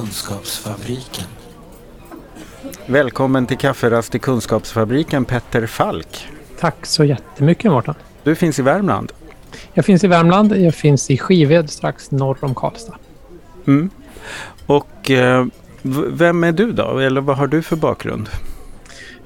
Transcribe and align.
Kunskapsfabriken. 0.00 1.24
Välkommen 2.86 3.46
till 3.46 3.58
Kafferast 3.58 4.14
i 4.14 4.18
Kunskapsfabriken 4.18 5.24
Petter 5.24 5.66
Falk. 5.66 6.28
Tack 6.60 6.86
så 6.86 7.04
jättemycket 7.04 7.70
Mårten. 7.70 7.94
Du 8.22 8.34
finns 8.34 8.58
i 8.58 8.62
Värmland. 8.62 9.12
Jag 9.72 9.84
finns 9.84 10.04
i 10.04 10.06
Värmland. 10.06 10.56
Jag 10.56 10.74
finns 10.74 11.10
i 11.10 11.18
Skived 11.18 11.70
strax 11.70 12.10
norr 12.10 12.38
om 12.40 12.54
Karlstad. 12.54 12.94
Mm. 13.66 13.90
Och 14.66 15.10
eh, 15.10 15.46
vem 16.08 16.44
är 16.44 16.52
du 16.52 16.72
då? 16.72 16.98
Eller 16.98 17.20
vad 17.20 17.36
har 17.36 17.46
du 17.46 17.62
för 17.62 17.76
bakgrund? 17.76 18.28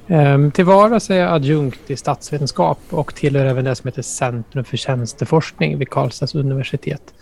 Um, 0.07 0.51
till 0.51 0.65
vardags 0.65 1.11
är 1.11 1.17
jag 1.17 1.33
adjunkt 1.33 1.91
i 1.91 1.97
statsvetenskap 1.97 2.79
och 2.91 3.15
tillhör 3.15 3.47
även 3.47 3.65
det 3.65 3.75
som 3.75 3.89
heter 3.89 4.03
Centrum 4.03 4.65
för 4.65 4.77
tjänsteforskning 4.77 5.79
vid 5.79 5.91
Karlstads 5.91 6.35
universitet. 6.35 7.15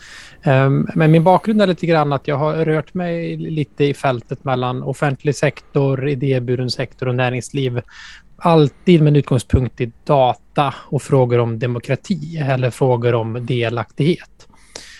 Um, 0.44 0.88
men 0.94 1.10
min 1.10 1.24
bakgrund 1.24 1.62
är 1.62 1.66
lite 1.66 1.86
grann 1.86 2.12
att 2.12 2.28
jag 2.28 2.36
har 2.36 2.54
rört 2.54 2.94
mig 2.94 3.36
lite 3.36 3.84
i 3.84 3.94
fältet 3.94 4.44
mellan 4.44 4.82
offentlig 4.82 5.36
sektor, 5.36 6.08
idéburen 6.08 6.70
sektor 6.70 7.08
och 7.08 7.14
näringsliv. 7.14 7.80
Alltid 8.36 9.02
med 9.02 9.10
en 9.10 9.16
utgångspunkt 9.16 9.80
i 9.80 9.92
data 10.04 10.74
och 10.78 11.02
frågor 11.02 11.38
om 11.38 11.58
demokrati 11.58 12.38
eller 12.38 12.70
frågor 12.70 13.14
om 13.14 13.46
delaktighet. 13.46 14.48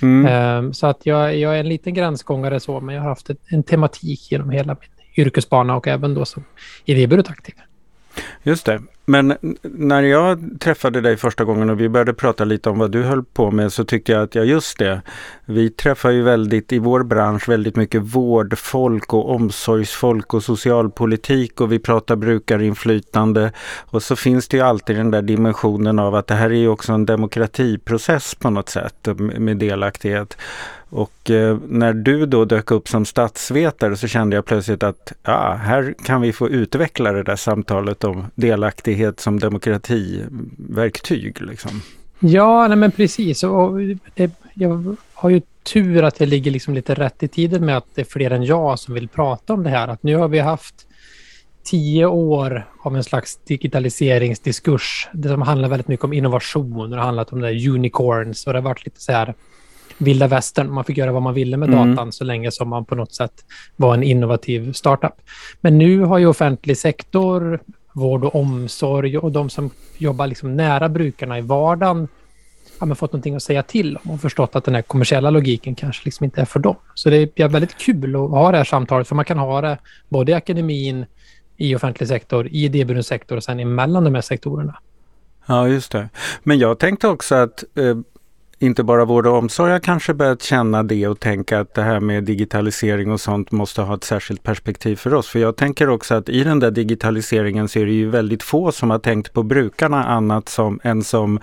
Mm. 0.02 0.58
Um, 0.58 0.72
så 0.72 0.86
att 0.86 1.06
jag, 1.06 1.38
jag, 1.38 1.54
är 1.56 1.60
en 1.60 1.68
liten 1.68 1.94
gränsgångare 1.94 2.60
så, 2.60 2.80
men 2.80 2.94
jag 2.94 3.02
har 3.02 3.08
haft 3.08 3.30
en 3.46 3.62
tematik 3.62 4.32
genom 4.32 4.50
hela 4.50 4.76
min 4.80 5.26
yrkesbana 5.26 5.76
och 5.76 5.88
även 5.88 6.14
då 6.14 6.24
som 6.24 6.44
idéburet 6.84 7.30
aktiv. 7.30 7.54
Just 8.42 8.66
det. 8.66 8.80
Men 9.04 9.36
när 9.62 10.02
jag 10.02 10.60
träffade 10.60 11.00
dig 11.00 11.16
första 11.16 11.44
gången 11.44 11.70
och 11.70 11.80
vi 11.80 11.88
började 11.88 12.14
prata 12.14 12.44
lite 12.44 12.70
om 12.70 12.78
vad 12.78 12.90
du 12.90 13.02
höll 13.02 13.24
på 13.24 13.50
med 13.50 13.72
så 13.72 13.84
tyckte 13.84 14.12
jag 14.12 14.22
att, 14.22 14.34
ja 14.34 14.42
just 14.42 14.78
det, 14.78 15.02
vi 15.44 15.70
träffar 15.70 16.10
ju 16.10 16.22
väldigt 16.22 16.72
i 16.72 16.78
vår 16.78 17.02
bransch 17.02 17.48
väldigt 17.48 17.76
mycket 17.76 18.02
vårdfolk 18.02 19.14
och 19.14 19.30
omsorgsfolk 19.30 20.34
och 20.34 20.44
socialpolitik 20.44 21.60
och 21.60 21.72
vi 21.72 21.78
pratar 21.78 22.16
brukarinflytande 22.16 23.52
och 23.80 24.02
så 24.02 24.16
finns 24.16 24.48
det 24.48 24.56
ju 24.56 24.62
alltid 24.62 24.96
den 24.96 25.10
där 25.10 25.22
dimensionen 25.22 25.98
av 25.98 26.14
att 26.14 26.26
det 26.26 26.34
här 26.34 26.50
är 26.50 26.54
ju 26.54 26.68
också 26.68 26.92
en 26.92 27.06
demokratiprocess 27.06 28.34
på 28.34 28.50
något 28.50 28.68
sätt 28.68 29.08
med 29.18 29.56
delaktighet. 29.56 30.36
Och 30.94 31.30
eh, 31.30 31.58
när 31.68 31.92
du 31.92 32.26
då 32.26 32.44
dök 32.44 32.70
upp 32.70 32.88
som 32.88 33.04
statsvetare 33.04 33.96
så 33.96 34.08
kände 34.08 34.36
jag 34.36 34.44
plötsligt 34.44 34.82
att 34.82 35.12
ja, 35.22 35.58
här 35.62 35.94
kan 36.04 36.20
vi 36.20 36.32
få 36.32 36.48
utveckla 36.48 37.12
det 37.12 37.22
där 37.22 37.36
samtalet 37.36 38.04
om 38.04 38.26
delaktighet 38.34 39.20
som 39.20 39.40
demokrativerktyg. 39.40 41.42
Liksom. 41.42 41.70
Ja, 42.20 42.68
nej 42.68 42.76
men 42.76 42.90
precis. 42.90 43.42
Och 43.42 43.78
det, 44.14 44.30
jag 44.54 44.96
har 45.14 45.30
ju 45.30 45.40
tur 45.62 46.02
att 46.02 46.20
jag 46.20 46.28
ligger 46.28 46.50
liksom 46.50 46.74
lite 46.74 46.94
rätt 46.94 47.22
i 47.22 47.28
tiden 47.28 47.64
med 47.64 47.76
att 47.76 47.86
det 47.94 48.00
är 48.00 48.06
fler 48.06 48.30
än 48.30 48.44
jag 48.44 48.78
som 48.78 48.94
vill 48.94 49.08
prata 49.08 49.52
om 49.52 49.62
det 49.62 49.70
här. 49.70 49.88
Att 49.88 50.02
nu 50.02 50.16
har 50.16 50.28
vi 50.28 50.38
haft 50.38 50.74
tio 51.64 52.06
år 52.06 52.66
av 52.82 52.96
en 52.96 53.04
slags 53.04 53.36
digitaliseringsdiskurs. 53.36 55.08
Det 55.12 55.28
som 55.28 55.42
handlar 55.42 55.68
väldigt 55.68 55.88
mycket 55.88 56.04
om 56.04 56.12
innovation 56.12 56.80
och 56.80 56.88
det 56.88 56.96
har 56.96 57.04
handlat 57.04 57.32
om 57.32 57.40
det 57.40 57.68
unicorns 57.68 58.46
och 58.46 58.52
det 58.52 58.58
har 58.58 58.64
varit 58.64 58.84
lite 58.84 59.00
så 59.00 59.12
här 59.12 59.34
vilda 59.98 60.26
västern. 60.26 60.72
Man 60.72 60.84
fick 60.84 60.96
göra 60.96 61.12
vad 61.12 61.22
man 61.22 61.34
ville 61.34 61.56
med 61.56 61.68
mm. 61.68 61.94
datan 61.94 62.12
så 62.12 62.24
länge 62.24 62.50
som 62.50 62.68
man 62.68 62.84
på 62.84 62.94
något 62.94 63.14
sätt 63.14 63.44
var 63.76 63.94
en 63.94 64.02
innovativ 64.02 64.72
startup. 64.72 65.14
Men 65.60 65.78
nu 65.78 66.00
har 66.00 66.18
ju 66.18 66.26
offentlig 66.26 66.78
sektor, 66.78 67.60
vård 67.92 68.24
och 68.24 68.34
omsorg 68.34 69.18
och 69.18 69.32
de 69.32 69.50
som 69.50 69.70
jobbar 69.98 70.26
liksom 70.26 70.56
nära 70.56 70.88
brukarna 70.88 71.38
i 71.38 71.40
vardagen 71.40 72.08
ja, 72.80 72.94
fått 72.94 73.12
någonting 73.12 73.34
att 73.34 73.42
säga 73.42 73.62
till 73.62 73.96
om 73.96 74.10
och 74.10 74.20
förstått 74.20 74.56
att 74.56 74.64
den 74.64 74.74
här 74.74 74.82
kommersiella 74.82 75.30
logiken 75.30 75.74
kanske 75.74 76.02
liksom 76.04 76.24
inte 76.24 76.40
är 76.40 76.44
för 76.44 76.60
dem. 76.60 76.76
Så 76.94 77.10
det 77.10 77.40
är 77.40 77.48
väldigt 77.48 77.78
kul 77.78 78.16
att 78.16 78.30
ha 78.30 78.50
det 78.50 78.56
här 78.56 78.64
samtalet, 78.64 79.08
för 79.08 79.14
man 79.14 79.24
kan 79.24 79.38
ha 79.38 79.60
det 79.60 79.78
både 80.08 80.32
i 80.32 80.34
akademin, 80.34 81.06
i 81.56 81.74
offentlig 81.74 82.08
sektor, 82.08 82.46
i 82.46 82.64
idéburen 82.64 83.04
sektor 83.04 83.36
och 83.36 83.44
sen 83.44 83.60
emellan 83.60 84.04
de 84.04 84.14
här 84.14 84.22
sektorerna. 84.22 84.78
Ja, 85.46 85.68
just 85.68 85.92
det. 85.92 86.08
Men 86.42 86.58
jag 86.58 86.78
tänkte 86.78 87.08
också 87.08 87.34
att 87.34 87.64
eh, 87.78 87.96
inte 88.62 88.84
bara 88.84 89.04
vård 89.04 89.26
och 89.26 89.36
omsorg 89.36 89.72
har 89.72 89.78
kanske 89.78 90.14
börjat 90.14 90.42
känna 90.42 90.82
det 90.82 91.06
och 91.06 91.20
tänka 91.20 91.60
att 91.60 91.74
det 91.74 91.82
här 91.82 92.00
med 92.00 92.24
digitalisering 92.24 93.10
och 93.10 93.20
sånt 93.20 93.52
måste 93.52 93.82
ha 93.82 93.94
ett 93.94 94.04
särskilt 94.04 94.42
perspektiv 94.42 94.96
för 94.96 95.14
oss. 95.14 95.28
För 95.28 95.38
jag 95.38 95.56
tänker 95.56 95.88
också 95.88 96.14
att 96.14 96.28
i 96.28 96.44
den 96.44 96.60
där 96.60 96.70
digitaliseringen 96.70 97.68
så 97.68 97.78
är 97.78 97.86
det 97.86 97.92
ju 97.92 98.10
väldigt 98.10 98.42
få 98.42 98.72
som 98.72 98.90
har 98.90 98.98
tänkt 98.98 99.32
på 99.32 99.42
brukarna 99.42 100.04
annat 100.04 100.48
som, 100.48 100.80
än 100.82 101.04
som 101.04 101.40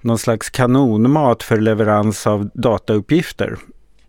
någon 0.00 0.18
slags 0.18 0.50
kanonmat 0.50 1.42
för 1.42 1.56
leverans 1.56 2.26
av 2.26 2.50
datauppgifter. 2.54 3.56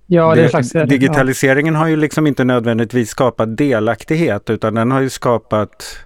Ja, 0.06 0.36
det, 0.36 0.50
slags, 0.50 0.72
digitaliseringen 0.72 1.74
ja. 1.74 1.80
har 1.80 1.88
ju 1.88 1.96
liksom 1.96 2.28
inte 2.28 2.44
nödvändigtvis 2.44 3.10
skapat 3.10 3.58
delaktighet 3.58 4.50
utan 4.50 4.76
den 4.76 4.92
har 4.92 5.02
ju 5.02 5.10
skapat 5.10 5.98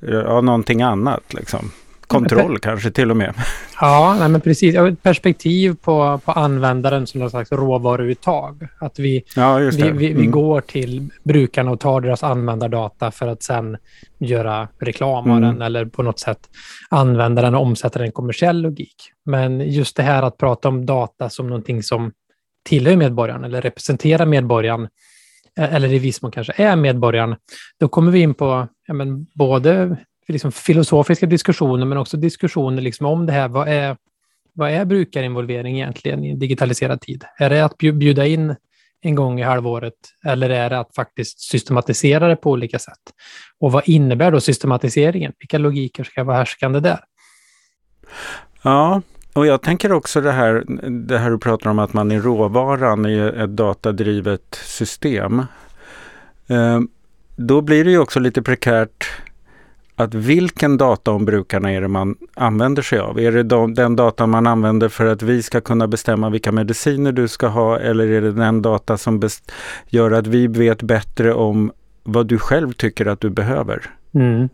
ja, 0.00 0.40
någonting 0.40 0.82
annat. 0.82 1.34
Liksom 1.34 1.70
kontroll 2.06 2.58
kanske 2.58 2.90
till 2.90 3.10
och 3.10 3.16
med. 3.16 3.34
Ja, 3.80 4.16
nej, 4.18 4.28
men 4.28 4.40
precis. 4.40 4.74
Ett 4.74 5.02
perspektiv 5.02 5.76
på, 5.82 6.20
på 6.24 6.32
användaren 6.32 7.06
som 7.06 7.20
någon 7.20 7.30
slags 7.30 7.52
råvaruuttag. 7.52 8.68
Att 8.80 8.98
vi, 8.98 9.24
ja, 9.36 9.56
vi, 9.56 9.70
vi, 9.70 9.92
vi 9.92 10.10
mm. 10.10 10.30
går 10.30 10.60
till 10.60 11.10
brukarna 11.22 11.70
och 11.70 11.80
tar 11.80 12.00
deras 12.00 12.22
användardata 12.22 13.10
för 13.10 13.26
att 13.26 13.42
sen 13.42 13.76
göra 14.18 14.68
reklam 14.78 15.30
av 15.30 15.36
mm. 15.36 15.42
den 15.42 15.62
eller 15.62 15.84
på 15.84 16.02
något 16.02 16.20
sätt 16.20 16.38
använda 16.88 17.42
den 17.42 17.54
och 17.54 17.62
omsätta 17.62 17.98
den 17.98 18.08
i 18.08 18.12
kommersiell 18.12 18.62
logik. 18.62 19.12
Men 19.24 19.60
just 19.60 19.96
det 19.96 20.02
här 20.02 20.22
att 20.22 20.36
prata 20.36 20.68
om 20.68 20.86
data 20.86 21.30
som 21.30 21.46
någonting 21.46 21.82
som 21.82 22.12
tillhör 22.64 22.96
medborgaren 22.96 23.44
eller 23.44 23.62
representerar 23.62 24.26
medborgaren 24.26 24.88
eller 25.56 25.92
i 25.92 25.98
viss 25.98 26.22
mån 26.22 26.32
kanske 26.32 26.52
är 26.56 26.76
medborgaren, 26.76 27.36
då 27.80 27.88
kommer 27.88 28.12
vi 28.12 28.20
in 28.20 28.34
på 28.34 28.68
ja, 28.86 28.94
men 28.94 29.26
både 29.34 29.96
liksom 30.32 30.52
filosofiska 30.52 31.26
diskussioner, 31.26 31.86
men 31.86 31.98
också 31.98 32.16
diskussioner 32.16 32.82
liksom 32.82 33.06
om 33.06 33.26
det 33.26 33.32
här. 33.32 33.48
Vad 33.48 33.68
är, 33.68 33.96
vad 34.52 34.70
är 34.70 34.84
brukarinvolvering 34.84 35.76
egentligen 35.76 36.24
i 36.24 36.30
en 36.30 36.38
digitaliserad 36.38 37.00
tid? 37.00 37.24
Är 37.38 37.50
det 37.50 37.64
att 37.64 37.78
bjuda 37.78 38.26
in 38.26 38.56
en 39.00 39.14
gång 39.14 39.40
i 39.40 39.42
halvåret 39.42 39.94
eller 40.24 40.50
är 40.50 40.70
det 40.70 40.78
att 40.78 40.94
faktiskt 40.94 41.40
systematisera 41.40 42.28
det 42.28 42.36
på 42.36 42.50
olika 42.50 42.78
sätt? 42.78 43.12
Och 43.60 43.72
vad 43.72 43.88
innebär 43.88 44.30
då 44.30 44.40
systematiseringen? 44.40 45.32
Vilka 45.38 45.58
logiker 45.58 46.04
ska 46.04 46.24
vara 46.24 46.36
härskande 46.36 46.80
där? 46.80 47.00
Ja, 48.62 49.02
och 49.32 49.46
jag 49.46 49.62
tänker 49.62 49.92
också 49.92 50.20
det 50.20 50.32
här, 50.32 50.64
det 50.90 51.18
här 51.18 51.30
du 51.30 51.38
pratar 51.38 51.70
om 51.70 51.78
att 51.78 51.92
man 51.92 52.10
är 52.10 52.20
råvaran 52.20 53.06
i 53.06 53.18
ett 53.18 53.56
datadrivet 53.56 54.60
system. 54.64 55.38
Eh, 56.46 56.80
då 57.36 57.60
blir 57.60 57.84
det 57.84 57.90
ju 57.90 57.98
också 57.98 58.20
lite 58.20 58.42
prekärt 58.42 59.10
att 59.96 60.14
vilken 60.14 60.76
data 60.76 61.10
om 61.10 61.24
brukarna 61.24 61.72
är 61.72 61.80
det 61.80 61.88
man 61.88 62.16
använder 62.34 62.82
sig 62.82 62.98
av? 62.98 63.20
Är 63.20 63.32
det 63.32 63.42
de, 63.42 63.74
den 63.74 63.96
data 63.96 64.26
man 64.26 64.46
använder 64.46 64.88
för 64.88 65.06
att 65.06 65.22
vi 65.22 65.42
ska 65.42 65.60
kunna 65.60 65.88
bestämma 65.88 66.30
vilka 66.30 66.52
mediciner 66.52 67.12
du 67.12 67.28
ska 67.28 67.46
ha 67.46 67.78
eller 67.78 68.06
är 68.06 68.20
det 68.20 68.32
den 68.32 68.62
data 68.62 68.96
som 68.96 69.28
gör 69.88 70.10
att 70.10 70.26
vi 70.26 70.46
vet 70.46 70.82
bättre 70.82 71.34
om 71.34 71.72
vad 72.02 72.26
du 72.26 72.38
själv 72.38 72.72
tycker 72.72 73.06
att 73.06 73.20
du 73.20 73.30
behöver? 73.30 73.90
Mm. 74.14 74.48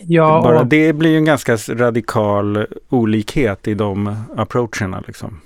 Ja, 0.00 0.40
Bara 0.42 0.60
och... 0.60 0.66
det 0.66 0.92
blir 0.92 1.16
en 1.16 1.24
ganska 1.24 1.56
radikal 1.56 2.66
olikhet 2.88 3.68
i 3.68 3.74
de 3.74 4.16
approacherna. 4.36 5.02
Liksom. 5.06 5.40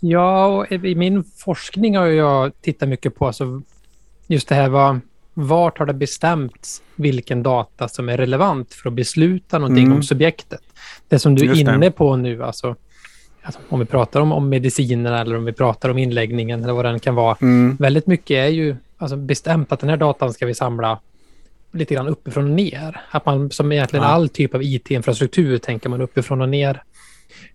Ja, 0.00 0.46
och 0.46 0.72
i 0.72 0.94
min 0.94 1.24
forskning 1.24 1.96
har 1.96 2.06
jag 2.06 2.52
tittat 2.62 2.88
mycket 2.88 3.14
på 3.14 3.26
alltså 3.26 3.62
just 4.26 4.48
det 4.48 4.54
här 4.54 4.68
vad 4.68 5.00
vart 5.38 5.78
har 5.78 5.86
det 5.86 5.94
bestämts 5.94 6.82
vilken 6.94 7.42
data 7.42 7.88
som 7.88 8.08
är 8.08 8.16
relevant 8.16 8.74
för 8.74 8.88
att 8.88 8.94
besluta 8.94 9.58
någonting 9.58 9.84
mm. 9.84 9.96
om 9.96 10.02
subjektet? 10.02 10.60
Det 11.08 11.18
som 11.18 11.34
du 11.34 11.50
är 11.50 11.60
inne 11.60 11.90
på 11.90 12.16
nu, 12.16 12.44
alltså, 12.44 12.76
alltså, 13.42 13.60
om 13.68 13.80
vi 13.80 13.86
pratar 13.86 14.20
om, 14.20 14.32
om 14.32 14.48
medicinerna 14.48 15.20
eller 15.20 15.36
om 15.36 15.44
vi 15.44 15.52
pratar 15.52 15.88
om 15.88 15.98
inläggningen 15.98 16.64
eller 16.64 16.72
vad 16.72 16.84
den 16.84 17.00
kan 17.00 17.14
vara. 17.14 17.36
Mm. 17.40 17.76
Väldigt 17.76 18.06
mycket 18.06 18.34
är 18.34 18.48
ju 18.48 18.76
alltså, 18.96 19.16
bestämt 19.16 19.72
att 19.72 19.80
den 19.80 19.90
här 19.90 19.96
datan 19.96 20.32
ska 20.32 20.46
vi 20.46 20.54
samla 20.54 21.00
lite 21.72 21.94
grann 21.94 22.08
uppifrån 22.08 22.44
och 22.44 22.50
ner. 22.50 23.00
Att 23.10 23.26
man 23.26 23.50
som 23.50 23.72
egentligen 23.72 24.04
ja. 24.04 24.10
all 24.10 24.28
typ 24.28 24.54
av 24.54 24.62
IT-infrastruktur 24.62 25.58
tänker 25.58 25.88
man 25.88 26.00
uppifrån 26.00 26.40
och 26.40 26.48
ner. 26.48 26.82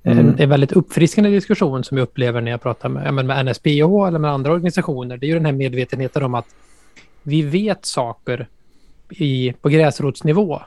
Mm. 0.03 0.19
En, 0.19 0.39
en 0.39 0.49
väldigt 0.49 0.71
uppfriskande 0.71 1.29
diskussion 1.29 1.83
som 1.83 1.97
jag 1.97 2.03
upplever 2.03 2.41
när 2.41 2.51
jag 2.51 2.61
pratar 2.61 2.89
med, 2.89 3.25
med 3.25 3.45
NSPH 3.45 3.67
eller 4.07 4.19
med 4.19 4.31
andra 4.31 4.51
organisationer. 4.51 5.17
Det 5.17 5.25
är 5.25 5.27
ju 5.27 5.33
den 5.33 5.45
här 5.45 5.53
medvetenheten 5.53 6.23
om 6.23 6.35
att 6.35 6.47
vi 7.23 7.41
vet 7.41 7.85
saker 7.85 8.47
i, 9.09 9.53
på 9.61 9.69
gräsrotsnivå 9.69 10.61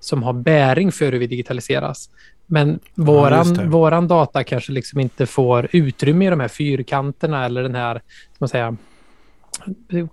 som 0.00 0.22
har 0.22 0.32
bäring 0.32 0.92
för 0.92 1.12
hur 1.12 1.18
vi 1.18 1.26
digitaliseras. 1.26 2.10
Men 2.46 2.78
våran, 2.94 3.54
ja, 3.54 3.64
våran 3.64 4.08
data 4.08 4.44
kanske 4.44 4.72
liksom 4.72 5.00
inte 5.00 5.26
får 5.26 5.68
utrymme 5.72 6.26
i 6.26 6.30
de 6.30 6.40
här 6.40 6.48
fyrkanterna 6.48 7.44
eller 7.44 7.62
den 7.62 7.74
här, 7.74 8.02
man 8.38 8.48
säga, 8.48 8.76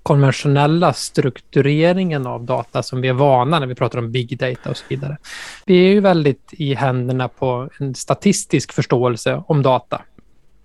konventionella 0.03 0.93
struktureringen 0.93 2.27
av 2.27 2.43
data 2.43 2.83
som 2.83 3.01
vi 3.01 3.07
är 3.07 3.13
vana 3.13 3.59
när 3.59 3.67
vi 3.67 3.75
pratar 3.75 3.99
om 3.99 4.11
big 4.11 4.37
data 4.39 4.69
och 4.69 4.77
så 4.77 4.85
vidare. 4.89 5.17
Vi 5.65 5.87
är 5.87 5.93
ju 5.93 5.99
väldigt 5.99 6.49
i 6.51 6.73
händerna 6.73 7.27
på 7.27 7.69
en 7.79 7.95
statistisk 7.95 8.73
förståelse 8.73 9.43
om 9.47 9.61
data. 9.61 10.01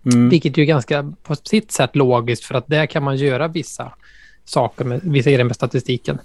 Mm. 0.04 0.28
Vilket 0.28 0.56
ju 0.56 0.62
är 0.62 0.66
ganska 0.66 1.12
på 1.22 1.34
sitt 1.34 1.72
sätt 1.72 1.96
logiskt 1.96 2.44
för 2.44 2.54
att 2.54 2.66
där 2.66 2.86
kan 2.86 3.02
man 3.02 3.16
göra 3.16 3.48
vissa 3.48 3.92
saker 4.44 4.84
med 4.84 5.00
vissa 5.02 5.30
grejer 5.30 5.44
med 5.44 5.56
statistiken. 5.56 6.18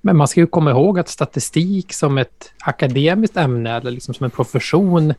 Men 0.00 0.16
man 0.16 0.28
ska 0.28 0.40
ju 0.40 0.46
komma 0.46 0.70
ihåg 0.70 0.98
att 0.98 1.08
statistik 1.08 1.92
som 1.92 2.18
ett 2.18 2.52
akademiskt 2.60 3.36
ämne 3.36 3.76
eller 3.76 3.90
liksom 3.90 4.14
som 4.14 4.24
en 4.24 4.30
profession, 4.30 5.14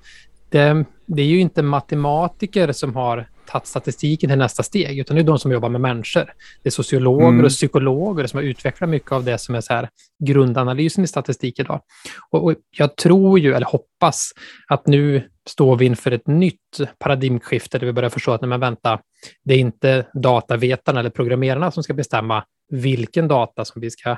det, 0.50 0.86
det 1.06 1.22
är 1.22 1.26
ju 1.26 1.40
inte 1.40 1.62
matematiker 1.62 2.72
som 2.72 2.96
har 2.96 3.28
tagit 3.46 3.68
statistiken 3.68 4.30
till 4.30 4.40
nästa 4.40 4.64
steg, 4.64 5.00
utan 5.00 5.16
det 5.16 5.22
är 5.22 5.24
de 5.24 5.40
som 5.40 5.52
jobbar 5.52 5.70
med 5.70 5.82
människor. 5.82 6.34
Det 6.64 6.70
är 6.70 6.72
sociologer 6.72 7.28
mm. 7.28 7.46
och 7.46 7.52
psykologer 7.52 8.28
som 8.28 8.38
har 8.38 8.44
utvecklat 8.44 8.90
mycket 8.90 9.12
av 9.12 9.24
det 9.24 9.38
som 9.38 9.56
är 9.56 9.62
så 9.62 9.74
här 9.74 9.90
grundanalysen 10.24 11.04
i 11.04 11.08
statistik 11.08 11.60
idag. 11.60 11.82
Och, 12.30 12.44
och 12.44 12.54
jag 12.72 12.96
tror 12.96 13.40
ju, 13.40 13.54
eller 13.54 13.66
hoppas, 13.66 14.32
att 14.68 14.88
nu 14.88 15.30
står 15.50 15.76
vi 15.76 15.86
inför 15.86 16.12
ett 16.12 16.28
nytt 16.28 16.80
paradigmskifte 17.00 17.80
där 17.80 17.86
vi 17.86 17.94
börjar 17.94 18.10
förstå 18.10 18.32
att, 18.32 18.42
nej 18.42 18.50
men 18.50 18.60
vänta, 18.60 19.00
det 19.44 19.54
är 19.54 19.58
inte 19.58 20.08
datavetarna 20.14 21.00
eller 21.00 21.10
programmerarna 21.10 21.72
som 21.72 21.84
ska 21.84 21.94
bestämma 21.94 22.46
vilken 22.70 23.28
data 23.28 23.66
som 23.66 23.82
vi 23.82 23.92
ska 23.92 24.18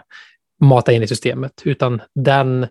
mata 0.62 0.92
in 0.94 1.04
i 1.04 1.08
systemet, 1.08 1.62
utan 1.66 2.02
den 2.16 2.68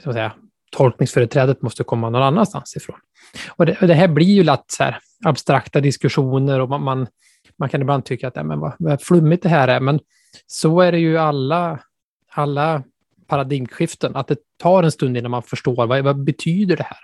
ska 0.00 0.12
säga, 0.12 0.32
tolkningsföreträdet 0.76 1.62
måste 1.62 1.84
komma 1.84 2.10
någon 2.10 2.22
annanstans 2.22 2.76
ifrån. 2.76 2.98
Och 3.48 3.66
det, 3.66 3.76
och 3.80 3.86
det 3.86 3.94
här 3.94 4.08
blir 4.08 4.26
ju 4.26 4.44
lätt 4.44 4.64
så 4.70 4.84
här, 4.84 4.98
abstrakta 5.24 5.80
diskussioner 5.80 6.60
och 6.60 6.68
man, 6.68 6.82
man, 6.82 7.06
man 7.58 7.68
kan 7.68 7.80
ibland 7.80 8.04
tycka 8.04 8.28
att 8.28 8.36
ja, 8.36 8.42
men 8.42 8.60
vad, 8.60 8.72
vad 8.78 9.02
flummigt 9.02 9.42
det 9.42 9.48
här 9.48 9.68
är, 9.68 9.80
men 9.80 10.00
så 10.46 10.80
är 10.80 10.92
det 10.92 10.98
ju 10.98 11.18
alla, 11.18 11.80
alla 12.30 12.82
paradigmskiften, 13.26 14.16
att 14.16 14.28
det 14.28 14.36
tar 14.56 14.82
en 14.82 14.92
stund 14.92 15.16
innan 15.16 15.30
man 15.30 15.42
förstår 15.42 15.86
vad, 15.86 16.04
vad 16.04 16.24
betyder 16.24 16.76
det 16.76 16.82
här. 16.82 16.98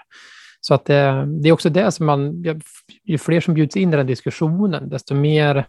Så 0.64 0.74
att 0.74 0.84
det, 0.84 1.26
det 1.42 1.48
är 1.48 1.52
också 1.52 1.70
det 1.70 1.92
som 1.92 2.06
man, 2.06 2.44
ju 3.04 3.18
fler 3.18 3.40
som 3.40 3.54
bjuds 3.54 3.76
in 3.76 3.94
i 3.94 3.96
den 3.96 4.06
diskussionen, 4.06 4.88
desto 4.88 5.14
mer 5.14 5.66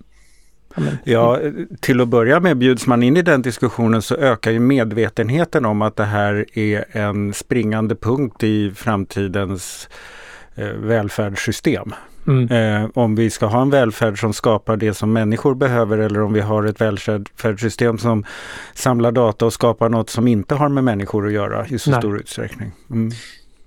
Ja, 1.03 1.39
till 1.81 2.01
att 2.01 2.07
börja 2.07 2.39
med 2.39 2.57
bjuds 2.57 2.87
man 2.87 3.03
in 3.03 3.17
i 3.17 3.21
den 3.21 3.41
diskussionen 3.41 4.01
så 4.01 4.15
ökar 4.15 4.51
ju 4.51 4.59
medvetenheten 4.59 5.65
om 5.65 5.81
att 5.81 5.95
det 5.95 6.03
här 6.03 6.45
är 6.59 6.97
en 6.97 7.33
springande 7.33 7.95
punkt 7.95 8.43
i 8.43 8.71
framtidens 8.71 9.89
eh, 10.55 10.67
välfärdssystem. 10.67 11.93
Mm. 12.27 12.83
Eh, 12.83 12.89
om 12.93 13.15
vi 13.15 13.29
ska 13.29 13.45
ha 13.45 13.61
en 13.61 13.69
välfärd 13.69 14.19
som 14.19 14.33
skapar 14.33 14.77
det 14.77 14.93
som 14.93 15.13
människor 15.13 15.55
behöver 15.55 15.97
eller 15.97 16.21
om 16.21 16.33
vi 16.33 16.41
har 16.41 16.63
ett 16.63 16.81
välfärdssystem 16.81 17.97
som 17.97 18.25
samlar 18.73 19.11
data 19.11 19.45
och 19.45 19.53
skapar 19.53 19.89
något 19.89 20.09
som 20.09 20.27
inte 20.27 20.55
har 20.55 20.69
med 20.69 20.83
människor 20.83 21.27
att 21.27 21.33
göra 21.33 21.67
i 21.67 21.79
så 21.79 21.91
Nej. 21.91 21.99
stor 21.99 22.19
utsträckning. 22.19 22.71
Mm. 22.89 23.11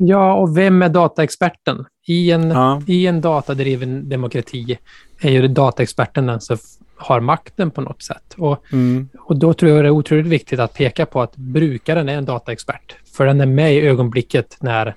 Ja, 0.01 0.35
och 0.35 0.57
vem 0.57 0.83
är 0.83 0.89
dataexperten? 0.89 1.85
I 2.07 2.31
en, 2.31 2.51
ja. 2.51 2.83
I 2.87 3.07
en 3.07 3.21
datadriven 3.21 4.09
demokrati 4.09 4.79
är 5.21 5.31
ju 5.31 5.49
dataexperten 5.49 6.27
den 6.27 6.41
som 6.41 6.59
har 6.97 7.21
makten 7.21 7.71
på 7.71 7.81
något 7.81 8.03
sätt. 8.03 8.35
Och, 8.37 8.65
mm. 8.73 9.09
och 9.19 9.37
då 9.37 9.55
tror 9.55 9.73
jag 9.73 9.85
det 9.85 9.89
är 9.89 9.91
otroligt 9.91 10.27
viktigt 10.27 10.61
att 10.61 10.75
peka 10.75 11.07
på 11.07 11.23
att 11.23 11.37
brukaren 11.37 12.09
är 12.09 12.15
en 12.19 12.25
dataexpert. 12.25 12.97
För 13.17 13.27
den 13.27 13.41
är 13.41 13.47
med 13.47 13.75
i 13.75 13.81
ögonblicket 13.81 14.57
när 14.61 14.95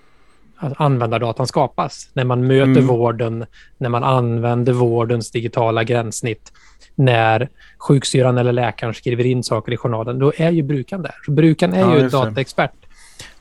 användardatan 0.77 1.47
skapas. 1.47 2.09
När 2.13 2.24
man 2.24 2.47
möter 2.47 2.81
mm. 2.81 2.88
vården, 2.88 3.45
när 3.77 3.89
man 3.89 4.04
använder 4.04 4.74
vårdens 4.74 5.31
digitala 5.31 5.83
gränssnitt, 5.83 6.51
när 6.95 7.50
sjuksyran 7.77 8.38
eller 8.38 8.51
läkaren 8.51 8.94
skriver 8.94 9.25
in 9.25 9.44
saker 9.44 9.71
i 9.71 9.77
journalen, 9.77 10.19
då 10.19 10.33
är 10.38 10.51
ju 10.51 10.63
brukaren 10.63 11.01
där. 11.01 11.15
Så 11.25 11.31
brukaren 11.31 11.74
är 11.74 11.80
ja, 11.80 11.97
ju 11.97 12.09
dataexpert. 12.09 12.71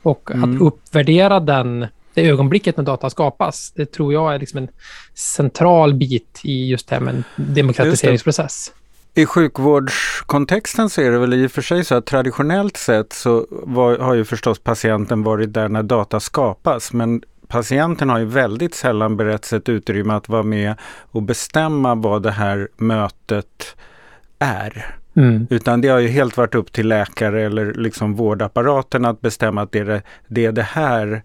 Och 0.01 0.31
mm. 0.31 0.55
att 0.55 0.61
uppvärdera 0.61 1.39
den 1.39 1.87
det 2.13 2.29
ögonblicket 2.29 2.77
när 2.77 2.83
data 2.83 3.09
skapas, 3.09 3.71
det 3.75 3.85
tror 3.85 4.13
jag 4.13 4.35
är 4.35 4.39
liksom 4.39 4.57
en 4.57 4.67
central 5.13 5.93
bit 5.93 6.39
i 6.43 6.69
just 6.69 6.87
det 6.87 6.95
här 6.95 7.01
med 7.01 7.15
en 7.15 7.23
demokratiseringsprocess. 7.35 8.71
I 9.13 9.25
sjukvårdskontexten 9.25 10.89
så 10.89 11.01
är 11.01 11.11
det 11.11 11.19
väl 11.19 11.33
i 11.33 11.47
och 11.47 11.51
för 11.51 11.61
sig 11.61 11.83
så 11.83 11.95
att 11.95 12.05
traditionellt 12.05 12.77
sett 12.77 13.13
så 13.13 13.47
var, 13.49 13.97
har 13.97 14.13
ju 14.13 14.25
förstås 14.25 14.59
patienten 14.59 15.23
varit 15.23 15.53
där 15.53 15.69
när 15.69 15.83
data 15.83 16.19
skapas. 16.19 16.93
Men 16.93 17.21
patienten 17.47 18.09
har 18.09 18.19
ju 18.19 18.25
väldigt 18.25 18.75
sällan 18.75 19.17
beretts 19.17 19.53
ett 19.53 19.69
utrymme 19.69 20.13
att 20.13 20.29
vara 20.29 20.43
med 20.43 20.75
och 21.11 21.23
bestämma 21.23 21.95
vad 21.95 22.23
det 22.23 22.31
här 22.31 22.67
mötet 22.77 23.75
är. 24.39 24.95
Mm. 25.15 25.47
Utan 25.49 25.81
det 25.81 25.87
har 25.87 25.99
ju 25.99 26.07
helt 26.07 26.37
varit 26.37 26.55
upp 26.55 26.71
till 26.71 26.87
läkare 26.87 27.41
eller 27.41 27.73
liksom 27.73 28.15
vårdapparaten 28.15 29.05
att 29.05 29.21
bestämma 29.21 29.61
att 29.61 29.71
det 29.71 29.79
är 29.79 29.85
det, 29.85 30.01
det, 30.27 30.45
är 30.45 30.51
det 30.51 30.61
här 30.61 31.23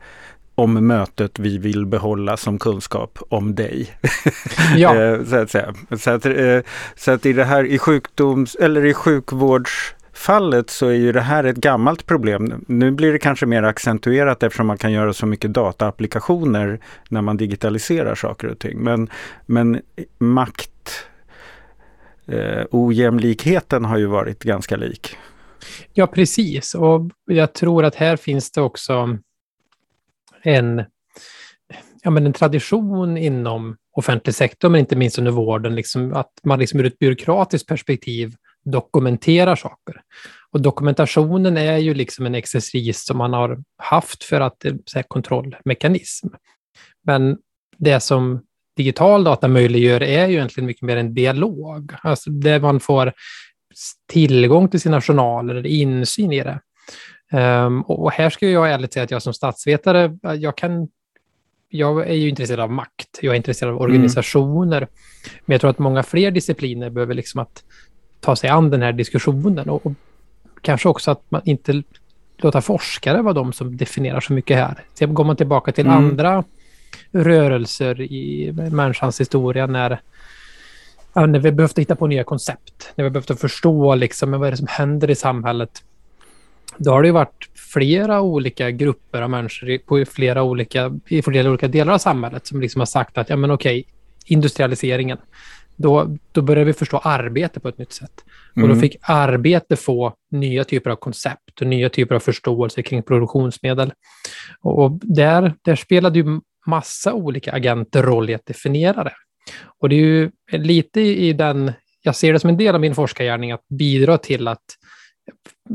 om 0.55 0.87
mötet 0.87 1.39
vi 1.39 1.59
vill 1.59 1.87
behålla 1.87 2.37
som 2.37 2.59
kunskap 2.59 3.19
om 3.29 3.55
dig. 3.55 3.91
Ja. 4.77 4.95
Eh, 5.03 5.25
så 5.25 5.37
att 5.37 5.51
säga. 5.51 5.75
Så 5.99 6.11
att, 6.11 6.27
eh, 6.27 6.59
så 6.97 7.11
att 7.11 7.27
i 7.27 7.33
det 7.33 7.45
här 7.45 7.65
i 7.65 7.79
sjukdoms 7.79 8.55
eller 8.55 8.85
i 8.85 8.95
sjukvårdsfallet 8.95 10.71
så 10.71 10.87
är 10.87 10.95
ju 10.95 11.13
det 11.13 11.21
här 11.21 11.45
ett 11.45 11.57
gammalt 11.57 12.07
problem. 12.07 12.65
Nu 12.69 12.91
blir 12.91 13.13
det 13.13 13.19
kanske 13.19 13.47
mer 13.47 13.63
accentuerat 13.63 14.43
eftersom 14.43 14.67
man 14.67 14.79
kan 14.79 14.93
göra 14.93 15.13
så 15.13 15.27
mycket 15.27 15.53
dataapplikationer 15.53 16.81
när 17.09 17.23
man 17.23 17.37
digitaliserar 17.37 18.15
saker 18.15 18.49
och 18.49 18.59
ting. 18.59 18.79
Men, 18.79 19.11
men 19.47 19.81
makt 20.19 20.71
eh, 22.29 22.65
ojämlikheten 22.71 23.85
har 23.85 23.99
ju 23.99 24.07
varit 24.07 24.43
ganska 24.45 24.77
lik. 24.77 25.17
Ja, 25.95 26.07
precis. 26.07 26.75
Och 26.75 27.11
jag 27.25 27.53
tror 27.53 27.85
att 27.85 27.95
här 27.95 28.17
finns 28.17 28.51
det 28.51 28.61
också 28.61 29.19
en, 30.43 30.85
ja, 32.03 32.11
men 32.11 32.27
en 32.27 32.33
tradition 32.33 33.17
inom 33.17 33.77
offentlig 33.93 34.35
sektor, 34.35 34.69
men 34.69 34.81
inte 34.81 34.97
minst 34.97 35.19
under 35.19 35.33
vården, 35.33 35.75
liksom, 35.75 36.15
att 36.15 36.33
man 36.45 36.59
liksom 36.59 36.81
ur 36.81 36.87
ett 36.87 36.99
byråkratiskt 36.99 37.69
perspektiv 37.69 38.35
dokumenterar 38.65 39.57
saker. 39.57 40.03
Och 40.51 40.61
dokumentationen 40.61 41.57
är 41.57 41.77
ju 41.77 41.95
liksom 41.95 42.27
en 42.27 42.35
exercis 42.35 43.05
som 43.05 43.19
man 43.19 43.33
har 43.33 43.63
haft 43.77 44.25
för 44.25 44.41
att 44.41 44.65
eh, 44.65 44.75
säga, 44.93 45.05
kontrollmekanism. 45.09 46.29
Men 47.03 47.39
det 47.79 48.01
som 48.01 48.43
digital 48.77 49.25
data 49.25 49.49
möjliggör 49.49 50.03
är 50.03 50.27
ju 50.27 50.35
egentligen 50.35 50.67
mycket 50.67 50.83
mer 50.83 50.97
en 50.97 51.15
dialog, 51.15 51.93
alltså 52.03 52.31
där 52.31 52.61
man 52.61 52.81
får 52.81 53.13
tillgång 54.09 54.69
till 54.69 54.81
sina 54.81 55.01
journaler 55.01 55.55
eller 55.55 55.69
insyn 55.69 56.33
i 56.33 56.43
det. 56.43 56.61
Um, 57.33 57.83
och 57.83 58.13
här 58.13 58.31
ska 58.31 58.49
jag 58.49 58.71
ärligt 58.71 58.93
säga 58.93 59.05
att 59.05 59.11
jag 59.11 59.23
som 59.23 59.35
statsvetare, 59.35 60.19
jag 60.39 60.57
kan 60.57 60.89
jag 61.69 62.11
är 62.11 62.15
ju 62.15 62.29
intresserad 62.29 62.61
av 62.61 62.71
makt, 62.71 63.19
jag 63.21 63.33
är 63.33 63.37
intresserad 63.37 63.71
av 63.71 63.81
mm. 63.81 63.91
organisationer. 63.91 64.77
Mm. 64.77 64.89
Men 65.45 65.55
jag 65.55 65.61
tror 65.61 65.71
att 65.71 65.79
många 65.79 66.03
fler 66.03 66.31
discipliner 66.31 66.91
behöver 66.91 67.15
liksom 67.15 67.41
att 67.41 67.65
ta 68.21 68.37
sig 68.37 68.51
an 68.51 68.71
den 68.71 68.83
här 68.83 68.93
diskussionen 68.93 69.71
och, 69.71 69.87
och 69.87 69.93
kanske 70.61 70.89
också 70.89 71.11
att 71.11 71.31
man 71.31 71.43
inte 71.45 71.83
låta 72.37 72.61
forskare 72.61 73.23
vara 73.23 73.35
de 73.35 73.53
som 73.53 73.77
definierar 73.77 74.21
så 74.21 74.33
mycket 74.33 74.57
här. 74.57 74.85
Sen 74.95 75.15
går 75.15 75.25
man 75.25 75.37
tillbaka 75.37 75.73
till 75.73 75.87
mm. 75.87 75.97
andra 75.97 76.45
rörelser 77.13 78.01
i 78.01 78.53
människans 78.53 79.21
historia 79.21 79.67
när, 79.67 80.01
när 81.15 81.39
vi 81.39 81.53
behövde 81.53 81.83
hitta 81.83 81.97
på 81.97 82.07
nya 82.07 82.25
koncept, 82.25 82.93
när 82.95 83.05
vi 83.05 83.11
behövde 83.11 83.37
förstå 83.37 83.95
liksom, 83.95 84.33
vad 84.33 84.47
är 84.47 84.51
det 84.51 84.57
som 84.57 84.67
händer 84.71 85.11
i 85.11 85.15
samhället 85.15 85.83
då 86.79 86.91
har 86.91 87.03
det 87.03 87.13
varit 87.13 87.51
flera 87.55 88.21
olika 88.21 88.71
grupper 88.71 89.23
av 89.23 89.31
människor 89.31 89.79
på 89.79 90.05
flera 90.05 90.43
olika, 90.43 90.93
i 91.09 91.23
flera 91.23 91.49
olika 91.49 91.69
delar 91.69 91.95
av 91.95 91.99
samhället 91.99 92.47
som 92.47 92.61
liksom 92.61 92.81
har 92.81 92.87
sagt 92.87 93.19
att 93.19 93.31
ja, 93.31 93.37
men 93.37 93.51
okej, 93.51 93.85
industrialiseringen, 94.27 95.19
då, 95.77 96.17
då 96.33 96.43
börjar 96.43 96.65
vi 96.65 96.73
förstå 96.73 96.99
arbete 96.99 97.61
på 97.61 97.69
ett 97.69 97.79
nytt 97.79 97.93
sätt. 97.93 98.25
Mm. 98.57 98.69
Och 98.69 98.75
då 98.75 98.81
fick 98.81 98.97
arbete 99.01 99.77
få 99.77 100.13
nya 100.31 100.65
typer 100.65 100.91
av 100.91 100.97
koncept 100.97 101.61
och 101.61 101.67
nya 101.67 101.89
typer 101.89 102.15
av 102.15 102.21
förståelse 102.21 102.83
kring 102.83 103.03
produktionsmedel. 103.03 103.93
Och 104.61 104.91
där, 105.03 105.55
där 105.63 105.77
spelade 105.77 106.19
ju 106.19 106.41
massa 106.67 107.15
olika 107.15 107.53
agenter 107.53 108.03
roll 108.03 108.31
i 108.31 108.35
att 108.35 108.47
definiera 108.47 109.05
det. 109.05 109.15
Och 109.81 109.89
det 109.89 109.95
är 109.95 110.01
ju 110.01 110.31
lite 110.53 111.01
i 111.01 111.33
den, 111.33 111.73
jag 112.03 112.17
ser 112.17 112.33
det 112.33 112.41
som 112.41 112.51
en 112.51 112.57
del 112.57 112.75
av 112.75 112.81
min 112.81 112.95
forskargärning 112.95 113.53
att 113.53 113.69
bidra 113.69 114.19
till 114.19 114.49
att 114.49 114.65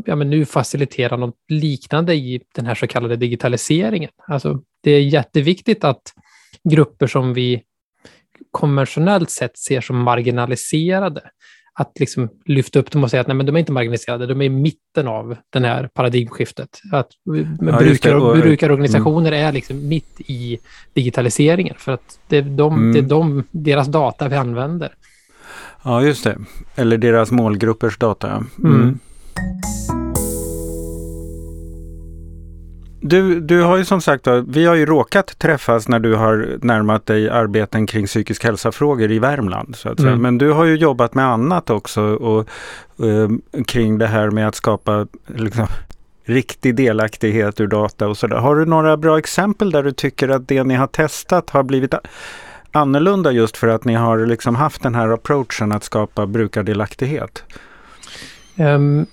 ja, 0.05 0.15
men 0.15 0.29
nu 0.29 0.45
facilitera 0.45 1.17
något 1.17 1.35
liknande 1.47 2.15
i 2.15 2.41
den 2.55 2.65
här 2.65 2.75
så 2.75 2.87
kallade 2.87 3.15
digitaliseringen. 3.15 4.09
Alltså, 4.27 4.61
det 4.83 4.91
är 4.91 5.01
jätteviktigt 5.01 5.83
att 5.83 6.01
grupper 6.69 7.07
som 7.07 7.33
vi 7.33 7.63
konventionellt 8.51 9.29
sett 9.29 9.57
ser 9.57 9.81
som 9.81 9.97
marginaliserade, 9.97 11.21
att 11.79 11.99
liksom 11.99 12.29
lyfta 12.45 12.79
upp 12.79 12.91
dem 12.91 13.03
och 13.03 13.09
säga 13.09 13.21
att 13.21 13.27
nej, 13.27 13.37
men 13.37 13.45
de 13.45 13.55
är 13.55 13.59
inte 13.59 13.71
marginaliserade, 13.71 14.25
de 14.25 14.41
är 14.41 14.45
i 14.45 14.49
mitten 14.49 15.07
av 15.07 15.35
det 15.49 15.59
här 15.59 15.89
paradigmskiftet. 15.93 16.81
Att 16.91 17.09
ja, 17.59 17.77
brukar, 17.79 18.15
och, 18.15 18.37
brukarorganisationer 18.37 19.31
mm. 19.31 19.47
är 19.47 19.51
liksom 19.51 19.87
mitt 19.87 20.21
i 20.21 20.59
digitaliseringen, 20.93 21.75
för 21.77 21.91
att 21.91 22.19
det 22.27 22.37
är, 22.37 22.41
de, 22.41 22.73
mm. 22.73 22.93
det 22.93 22.99
är 22.99 23.03
de, 23.03 23.43
deras 23.51 23.87
data 23.87 24.27
vi 24.27 24.35
använder. 24.35 24.93
Ja, 25.83 26.03
just 26.03 26.23
det. 26.23 26.37
Eller 26.75 26.97
deras 26.97 27.31
målgruppers 27.31 27.97
data. 27.97 28.43
Mm. 28.63 28.99
Du, 33.03 33.39
du 33.39 33.61
har 33.61 33.77
ju 33.77 33.85
som 33.85 34.01
sagt 34.01 34.27
vi 34.47 34.65
har 34.65 34.75
ju 34.75 34.85
råkat 34.85 35.39
träffas 35.39 35.87
när 35.87 35.99
du 35.99 36.15
har 36.15 36.57
närmat 36.61 37.05
dig 37.05 37.29
arbeten 37.29 37.87
kring 37.87 38.05
psykisk 38.05 38.43
hälsa-frågor 38.43 39.11
i 39.11 39.19
Värmland. 39.19 39.75
Så 39.75 39.89
att 39.89 39.97
säga. 39.97 40.09
Mm. 40.09 40.21
Men 40.21 40.37
du 40.37 40.51
har 40.51 40.65
ju 40.65 40.75
jobbat 40.75 41.13
med 41.13 41.25
annat 41.25 41.69
också 41.69 42.01
och, 42.01 42.49
uh, 43.03 43.29
kring 43.67 43.97
det 43.97 44.07
här 44.07 44.29
med 44.29 44.47
att 44.47 44.55
skapa 44.55 45.07
liksom, 45.27 45.67
riktig 46.25 46.75
delaktighet 46.75 47.61
ur 47.61 47.67
data 47.67 48.07
och 48.07 48.17
sådär. 48.17 48.37
Har 48.37 48.55
du 48.55 48.65
några 48.65 48.97
bra 48.97 49.17
exempel 49.17 49.71
där 49.71 49.83
du 49.83 49.91
tycker 49.91 50.29
att 50.29 50.47
det 50.47 50.63
ni 50.63 50.75
har 50.75 50.87
testat 50.87 51.49
har 51.49 51.63
blivit 51.63 51.93
annorlunda 52.71 53.31
just 53.31 53.57
för 53.57 53.67
att 53.67 53.85
ni 53.85 53.93
har 53.93 54.25
liksom 54.25 54.55
haft 54.55 54.83
den 54.83 54.95
här 54.95 55.09
approachen 55.09 55.71
att 55.71 55.83
skapa 55.83 56.25
brukardelaktighet? 56.25 57.43
Um, 58.61 59.05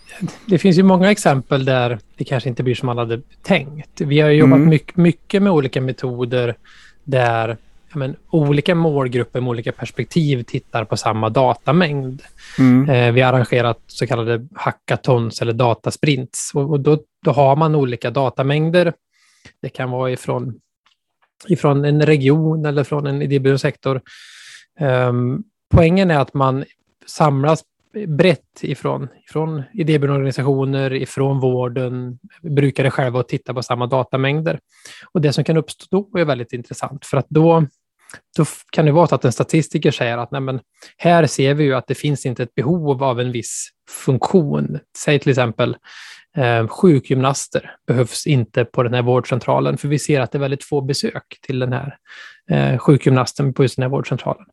det 0.46 0.58
finns 0.58 0.78
ju 0.78 0.82
många 0.82 1.10
exempel 1.10 1.64
där 1.64 1.98
det 2.16 2.24
kanske 2.24 2.48
inte 2.48 2.62
blir 2.62 2.74
som 2.74 2.86
man 2.86 2.98
hade 2.98 3.20
tänkt. 3.42 4.00
Vi 4.00 4.20
har 4.20 4.30
jobbat 4.30 4.56
mm. 4.56 4.68
mycket, 4.68 4.96
mycket 4.96 5.42
med 5.42 5.52
olika 5.52 5.80
metoder 5.80 6.56
där 7.04 7.56
men, 7.94 8.16
olika 8.30 8.74
målgrupper 8.74 9.40
med 9.40 9.48
olika 9.48 9.72
perspektiv 9.72 10.42
tittar 10.42 10.84
på 10.84 10.96
samma 10.96 11.28
datamängd. 11.28 12.22
Mm. 12.58 12.90
Eh, 12.90 13.12
vi 13.12 13.20
har 13.20 13.32
arrangerat 13.32 13.78
så 13.86 14.06
kallade 14.06 14.48
hackathons 14.54 15.42
eller 15.42 15.52
datasprints 15.52 16.50
och, 16.54 16.70
och 16.70 16.80
då, 16.80 16.98
då, 17.24 17.30
har 17.30 17.56
man 17.56 17.74
olika 17.74 18.10
datamängder. 18.10 18.92
Det 19.62 19.68
kan 19.68 19.90
vara 19.90 20.10
ifrån, 20.10 20.60
ifrån 21.48 21.84
en 21.84 22.06
region 22.06 22.66
eller 22.66 22.84
från 22.84 23.06
en 23.06 23.22
idéburen 23.22 23.58
sektor. 23.58 24.00
Um, 24.80 25.44
poängen 25.70 26.10
är 26.10 26.18
att 26.18 26.34
man 26.34 26.64
samlas 27.06 27.64
brett 28.06 28.62
ifrån, 28.62 29.08
ifrån 29.28 29.62
idéburna 29.74 30.14
organisationer, 30.14 30.92
ifrån 30.92 31.40
vården, 31.40 32.18
brukare 32.42 32.90
själva 32.90 33.18
och 33.18 33.28
titta 33.28 33.54
på 33.54 33.62
samma 33.62 33.86
datamängder. 33.86 34.60
Och 35.12 35.20
det 35.20 35.32
som 35.32 35.44
kan 35.44 35.56
uppstå 35.56 36.18
är 36.18 36.24
väldigt 36.24 36.52
intressant 36.52 37.06
för 37.06 37.16
att 37.16 37.26
då, 37.28 37.66
då 38.36 38.44
kan 38.72 38.86
det 38.86 38.92
vara 38.92 39.06
så 39.06 39.14
att 39.14 39.24
en 39.24 39.32
statistiker 39.32 39.90
säger 39.90 40.18
att 40.18 40.30
nej 40.30 40.40
men, 40.40 40.60
här 40.96 41.26
ser 41.26 41.54
vi 41.54 41.64
ju 41.64 41.74
att 41.74 41.86
det 41.86 41.94
finns 41.94 42.26
inte 42.26 42.42
ett 42.42 42.54
behov 42.54 43.04
av 43.04 43.20
en 43.20 43.32
viss 43.32 43.68
funktion. 43.90 44.78
Säg 44.98 45.18
till 45.18 45.30
exempel 45.30 45.76
eh, 46.36 46.68
sjukgymnaster 46.68 47.76
behövs 47.86 48.26
inte 48.26 48.64
på 48.64 48.82
den 48.82 48.94
här 48.94 49.02
vårdcentralen 49.02 49.78
för 49.78 49.88
vi 49.88 49.98
ser 49.98 50.20
att 50.20 50.32
det 50.32 50.38
är 50.38 50.40
väldigt 50.40 50.64
få 50.64 50.80
besök 50.80 51.38
till 51.42 51.58
den 51.58 51.72
här 51.72 51.96
eh, 52.50 52.78
sjukgymnasten 52.78 53.54
på 53.54 53.62
just 53.62 53.76
den 53.76 53.82
här 53.82 53.90
vårdcentralen. 53.90 54.46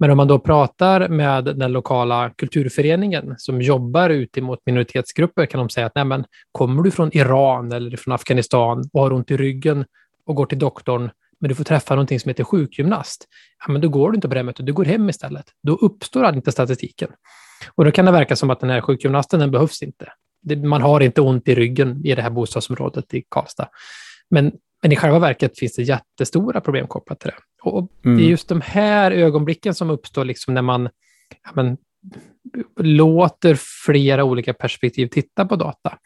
Men 0.00 0.10
om 0.10 0.16
man 0.16 0.28
då 0.28 0.38
pratar 0.38 1.08
med 1.08 1.44
den 1.44 1.72
lokala 1.72 2.30
kulturföreningen 2.30 3.34
som 3.38 3.62
jobbar 3.62 4.10
ute 4.10 4.40
mot 4.40 4.58
minoritetsgrupper 4.66 5.46
kan 5.46 5.58
de 5.58 5.68
säga 5.68 5.86
att 5.86 5.94
Nej, 5.94 6.04
men, 6.04 6.24
kommer 6.52 6.82
du 6.82 6.90
från 6.90 7.16
Iran 7.16 7.72
eller 7.72 7.96
från 7.96 8.14
Afghanistan 8.14 8.84
och 8.92 9.00
har 9.00 9.12
ont 9.12 9.30
i 9.30 9.36
ryggen 9.36 9.84
och 10.26 10.34
går 10.34 10.46
till 10.46 10.58
doktorn 10.58 11.10
men 11.40 11.48
du 11.48 11.54
får 11.54 11.64
träffa 11.64 11.94
någonting 11.94 12.20
som 12.20 12.28
heter 12.28 12.44
sjukgymnast, 12.44 13.28
ja, 13.66 13.72
men 13.72 13.80
då 13.80 13.88
går 13.88 14.10
du 14.10 14.14
inte 14.14 14.28
på 14.28 14.34
det 14.34 14.42
mötet, 14.42 14.66
du 14.66 14.72
går 14.72 14.84
hem 14.84 15.08
istället. 15.08 15.44
Då 15.62 15.74
uppstår 15.74 16.34
inte 16.34 16.52
statistiken. 16.52 17.10
Och 17.74 17.84
då 17.84 17.90
kan 17.90 18.04
det 18.04 18.12
verka 18.12 18.36
som 18.36 18.50
att 18.50 18.60
den 18.60 18.70
här 18.70 18.80
sjukgymnasten, 18.80 19.40
den 19.40 19.50
behövs 19.50 19.82
inte. 19.82 20.12
man 20.64 20.82
har 20.82 21.00
inte 21.00 21.20
ont 21.20 21.48
i 21.48 21.54
ryggen 21.54 22.06
i 22.06 22.14
det 22.14 22.22
här 22.22 22.30
bostadsområdet 22.30 23.14
i 23.14 23.24
Karlstad. 23.28 23.68
Men 24.30 24.52
men 24.82 24.92
i 24.92 24.96
själva 24.96 25.18
verket 25.18 25.58
finns 25.58 25.74
det 25.74 25.82
jättestora 25.82 26.60
problem 26.60 26.86
kopplat 26.86 27.20
till 27.20 27.30
det. 27.30 27.36
Och 27.62 27.88
mm. 28.04 28.18
Det 28.18 28.24
är 28.24 28.28
just 28.28 28.48
de 28.48 28.60
här 28.60 29.10
ögonblicken 29.10 29.74
som 29.74 29.90
uppstår 29.90 30.24
liksom 30.24 30.54
när 30.54 30.62
man 30.62 30.88
ja, 31.44 31.50
men, 31.54 31.76
låter 32.80 33.58
flera 33.86 34.24
olika 34.24 34.54
perspektiv 34.54 35.06
titta 35.06 35.46
på 35.46 35.56
data. 35.56 35.98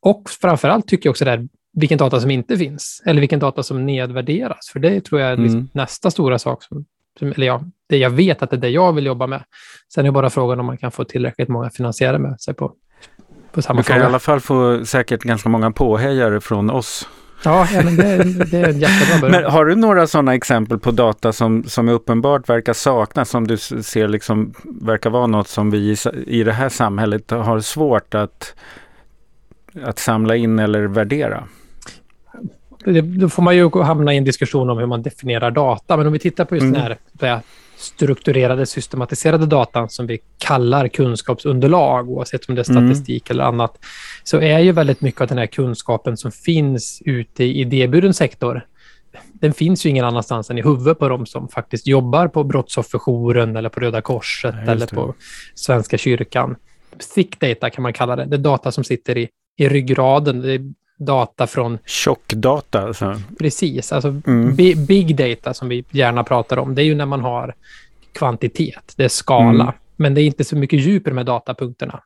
Och 0.00 0.30
framför 0.40 0.68
allt 0.68 0.88
tycker 0.88 1.06
jag 1.06 1.10
också 1.10 1.24
det 1.24 1.30
här, 1.30 1.48
vilken 1.72 1.98
data 1.98 2.20
som 2.20 2.30
inte 2.30 2.58
finns, 2.58 3.02
eller 3.06 3.20
vilken 3.20 3.40
data 3.40 3.62
som 3.62 3.86
nedvärderas. 3.86 4.70
För 4.72 4.80
det 4.80 5.00
tror 5.00 5.20
jag 5.20 5.30
är 5.30 5.36
liksom 5.36 5.58
mm. 5.58 5.70
nästa 5.72 6.10
stora 6.10 6.38
sak, 6.38 6.62
som, 6.62 6.84
som, 7.18 7.32
eller 7.32 7.46
ja, 7.46 7.62
det 7.88 7.96
jag 7.96 8.10
vet 8.10 8.42
att 8.42 8.50
det 8.50 8.56
är 8.56 8.60
det 8.60 8.68
jag 8.68 8.92
vill 8.92 9.06
jobba 9.06 9.26
med. 9.26 9.44
Sen 9.94 10.06
är 10.06 10.10
bara 10.10 10.30
frågan 10.30 10.60
om 10.60 10.66
man 10.66 10.78
kan 10.78 10.90
få 10.90 11.04
tillräckligt 11.04 11.48
många 11.48 11.70
finansiärer 11.70 12.18
med 12.18 12.40
sig 12.40 12.54
på, 12.54 12.72
på 13.52 13.62
samma. 13.62 13.80
Du 13.80 13.84
kan 13.84 13.94
fråga. 13.94 14.04
i 14.04 14.06
alla 14.06 14.18
fall 14.18 14.40
få 14.40 14.84
säkert 14.84 15.22
ganska 15.22 15.48
många 15.48 15.70
påhejare 15.70 16.40
från 16.40 16.70
oss 16.70 17.08
Ja, 17.44 17.68
men 17.84 17.96
det, 17.96 18.16
det 18.50 18.58
är 18.58 18.68
en 18.68 18.80
jättebra 18.80 19.20
början. 19.20 19.42
Men 19.42 19.52
har 19.52 19.64
du 19.64 19.74
några 19.74 20.06
sådana 20.06 20.34
exempel 20.34 20.78
på 20.78 20.90
data 20.90 21.32
som, 21.32 21.64
som 21.64 21.88
uppenbart 21.88 22.48
verkar 22.48 22.72
saknas, 22.72 23.30
som 23.30 23.46
du 23.46 23.56
ser 23.56 24.08
liksom 24.08 24.54
verkar 24.64 25.10
vara 25.10 25.26
något 25.26 25.48
som 25.48 25.70
vi 25.70 25.96
i 26.26 26.42
det 26.42 26.52
här 26.52 26.68
samhället 26.68 27.30
har 27.30 27.60
svårt 27.60 28.14
att, 28.14 28.54
att 29.82 29.98
samla 29.98 30.36
in 30.36 30.58
eller 30.58 30.84
värdera? 30.84 31.44
Då 33.18 33.28
får 33.28 33.42
man 33.42 33.56
ju 33.56 33.70
hamna 33.82 34.14
i 34.14 34.16
en 34.16 34.24
diskussion 34.24 34.70
om 34.70 34.78
hur 34.78 34.86
man 34.86 35.02
definierar 35.02 35.50
data, 35.50 35.96
men 35.96 36.06
om 36.06 36.12
vi 36.12 36.18
tittar 36.18 36.44
på 36.44 36.54
just 36.54 36.64
mm. 36.64 36.72
den 36.72 36.82
här 36.82 37.40
strukturerade, 37.82 38.66
systematiserade 38.66 39.46
datan 39.46 39.88
som 39.88 40.06
vi 40.06 40.18
kallar 40.38 40.88
kunskapsunderlag, 40.88 42.10
oavsett 42.10 42.48
om 42.48 42.54
det 42.54 42.68
är 42.68 42.70
mm. 42.70 42.88
statistik 42.88 43.30
mm. 43.30 43.36
eller 43.36 43.48
annat, 43.48 43.78
så 44.24 44.40
är 44.40 44.58
ju 44.58 44.72
väldigt 44.72 45.00
mycket 45.00 45.20
av 45.20 45.26
den 45.26 45.38
här 45.38 45.46
kunskapen 45.46 46.16
som 46.16 46.32
finns 46.32 47.02
ute 47.04 47.44
i 47.44 47.60
idéburen 47.60 48.14
sektor, 48.14 48.66
den 49.32 49.52
finns 49.52 49.86
ju 49.86 49.90
ingen 49.90 50.04
annanstans 50.04 50.50
än 50.50 50.58
i 50.58 50.62
huvudet 50.62 50.98
på 50.98 51.08
de 51.08 51.26
som 51.26 51.48
faktiskt 51.48 51.86
jobbar 51.86 52.28
på 52.28 52.44
Brottsofferjouren 52.44 53.56
eller 53.56 53.68
på 53.68 53.80
Röda 53.80 54.00
Korset 54.00 54.54
Nej, 54.54 54.68
eller 54.68 54.86
på 54.86 55.14
Svenska 55.54 55.98
kyrkan. 55.98 56.56
Thick 57.14 57.40
data 57.40 57.70
kan 57.70 57.82
man 57.82 57.92
kalla 57.92 58.16
det. 58.16 58.24
Det 58.24 58.36
är 58.36 58.38
data 58.38 58.72
som 58.72 58.84
sitter 58.84 59.18
i, 59.18 59.28
i 59.56 59.68
ryggraden. 59.68 60.40
Det 60.40 60.52
är 60.52 60.72
data 61.04 61.46
från... 61.46 61.78
Tjockdata 61.86 62.82
alltså? 62.82 63.20
Precis, 63.38 63.92
alltså 63.92 64.08
mm. 64.26 64.56
big 64.86 65.16
data 65.16 65.54
som 65.54 65.68
vi 65.68 65.84
gärna 65.90 66.24
pratar 66.24 66.56
om. 66.56 66.74
Det 66.74 66.82
är 66.82 66.84
ju 66.84 66.94
när 66.94 67.06
man 67.06 67.20
har 67.20 67.54
kvantitet, 68.12 68.94
det 68.96 69.04
är 69.04 69.08
skala. 69.08 69.62
Mm. 69.62 69.74
Men 69.96 70.14
det 70.14 70.22
är 70.22 70.26
inte 70.26 70.44
så 70.44 70.56
mycket 70.56 70.80
djup 70.80 71.06
i 71.06 71.10
de 71.10 71.16
här 71.16 71.24
datapunkterna. 71.24 72.00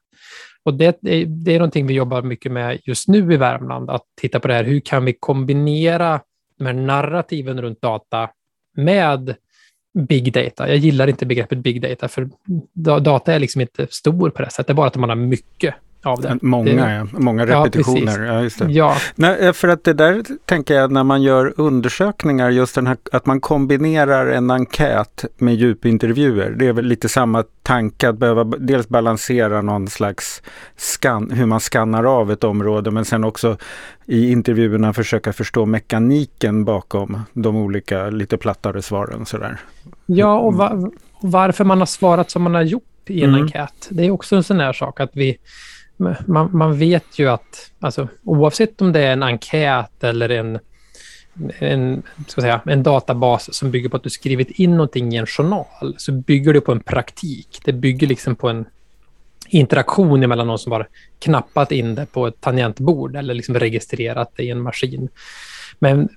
Och 0.65 0.75
det, 0.75 0.99
det 1.27 1.55
är 1.55 1.59
någonting 1.59 1.87
vi 1.87 1.95
jobbar 1.95 2.23
mycket 2.23 2.53
med 2.53 2.79
just 2.85 3.09
nu 3.09 3.33
i 3.33 3.37
Värmland, 3.37 3.91
att 3.91 4.03
titta 4.21 4.41
på 4.41 4.49
det 4.49 4.55
här. 4.55 4.65
Hur 4.65 4.81
kan 4.81 5.05
vi 5.05 5.13
kombinera 5.13 6.21
de 6.59 6.67
här 6.67 6.73
narrativen 6.73 7.63
runt 7.63 7.83
data 7.83 8.31
med 8.77 9.35
big 9.99 10.33
data. 10.33 10.69
Jag 10.69 10.77
gillar 10.77 11.09
inte 11.09 11.27
begreppet 11.27 11.59
big 11.59 11.83
data, 11.83 12.09
för 12.09 12.29
data 13.01 13.35
är 13.35 13.39
liksom 13.39 13.61
inte 13.61 13.87
stor 13.91 14.31
på 14.31 14.43
det 14.43 14.51
sättet. 14.51 14.67
Det 14.67 14.73
är 14.73 14.75
bara 14.75 14.87
att 14.87 14.97
man 14.97 15.09
har 15.09 15.17
mycket 15.17 15.75
av 16.03 16.21
det. 16.21 16.39
Många, 16.43 16.87
det, 16.87 16.95
ja. 16.95 17.07
Många 17.13 17.47
repetitioner. 17.47 18.23
Ja, 18.23 18.43
just 18.43 18.59
det. 18.59 18.73
Ja. 18.73 18.97
Nej, 19.15 19.39
eh, 19.41 19.53
för 19.53 19.69
att 19.69 19.85
det 19.85 19.93
där 19.93 20.23
tänker 20.45 20.75
jag 20.75 20.93
när 20.93 21.05
man 21.05 21.23
gör 21.23 21.55
undersökningar, 21.57 22.51
just 22.51 22.75
den 22.75 22.87
här 22.87 22.97
att 23.13 23.27
man 23.27 23.41
kombinerar 23.41 24.27
en 24.27 24.51
enkät 24.51 25.25
med 25.37 25.55
djupintervjuer. 25.55 26.51
Det 26.51 26.67
är 26.67 26.73
väl 26.73 26.85
lite 26.85 27.09
samma 27.09 27.45
tanke 27.63 28.09
att 28.09 28.19
behöva 28.19 28.45
dels 28.45 28.89
balansera 28.89 29.63
någon 29.63 29.89
slags 29.89 30.43
scan, 30.77 31.31
hur 31.31 31.47
man 31.47 31.61
skannar 31.61 32.05
av 32.05 32.33
ett 32.33 32.45
område, 32.45 32.91
men 32.91 33.05
sen 33.05 33.25
också 33.25 33.57
i 34.07 34.31
intervjuerna 34.33 34.93
försöka 34.93 35.33
förstå 35.33 35.67
mekaniken 35.67 36.65
bakom 36.65 37.23
de 37.33 37.57
olika 37.57 38.11
lite 38.11 38.37
plattare 38.37 38.83
svaren. 38.83 39.27
Sådär. 39.27 39.61
Ja, 40.07 40.39
och 40.39 40.55
va 40.55 40.91
varför 41.21 41.65
man 41.65 41.79
har 41.79 41.87
svarat 41.87 42.31
som 42.31 42.43
man 42.43 42.55
har 42.55 42.63
gjort 42.63 42.83
i 43.07 43.23
en 43.23 43.31
mm. 43.31 43.43
enkät. 43.43 43.89
Det 43.91 44.07
är 44.07 44.11
också 44.11 44.37
en 44.37 44.45
sån 44.45 44.61
här 44.61 44.73
sak 44.73 45.01
att 45.01 45.11
vi 45.13 45.39
man, 45.97 46.51
man 46.53 46.79
vet 46.79 47.19
ju 47.19 47.29
att 47.29 47.71
alltså, 47.81 48.09
oavsett 48.25 48.83
om 48.83 48.93
det 48.93 49.01
är 49.01 49.13
en 49.13 49.23
enkät 49.23 50.05
eller 50.05 50.29
en, 50.29 50.59
en, 51.59 52.03
ska 52.27 52.41
säga, 52.41 52.61
en 52.67 52.83
databas 52.83 53.55
som 53.55 53.71
bygger 53.71 53.89
på 53.89 53.97
att 53.97 54.03
du 54.03 54.11
skrivit 54.11 54.51
in 54.51 54.71
någonting 54.71 55.15
i 55.15 55.17
en 55.17 55.27
journal, 55.27 55.95
så 55.97 56.13
bygger 56.13 56.53
det 56.53 56.61
på 56.61 56.73
en 56.73 56.81
praktik. 56.81 57.61
Det 57.65 57.73
bygger 57.73 58.07
liksom 58.07 58.37
på 58.37 58.49
en 58.49 58.65
interaktion 59.49 60.21
mellan 60.29 60.47
någon 60.47 60.59
som 60.59 60.73
har 60.73 60.89
knappat 61.19 61.73
in 61.73 61.95
det 61.95 62.07
på 62.07 62.27
ett 62.27 62.41
tangentbord 62.41 63.17
eller 63.17 63.35
liksom 63.35 63.55
registrerat 63.55 64.33
det 64.37 64.43
i 64.43 64.51
en 64.51 64.63
maskin. 64.63 65.09
Men 65.79 66.09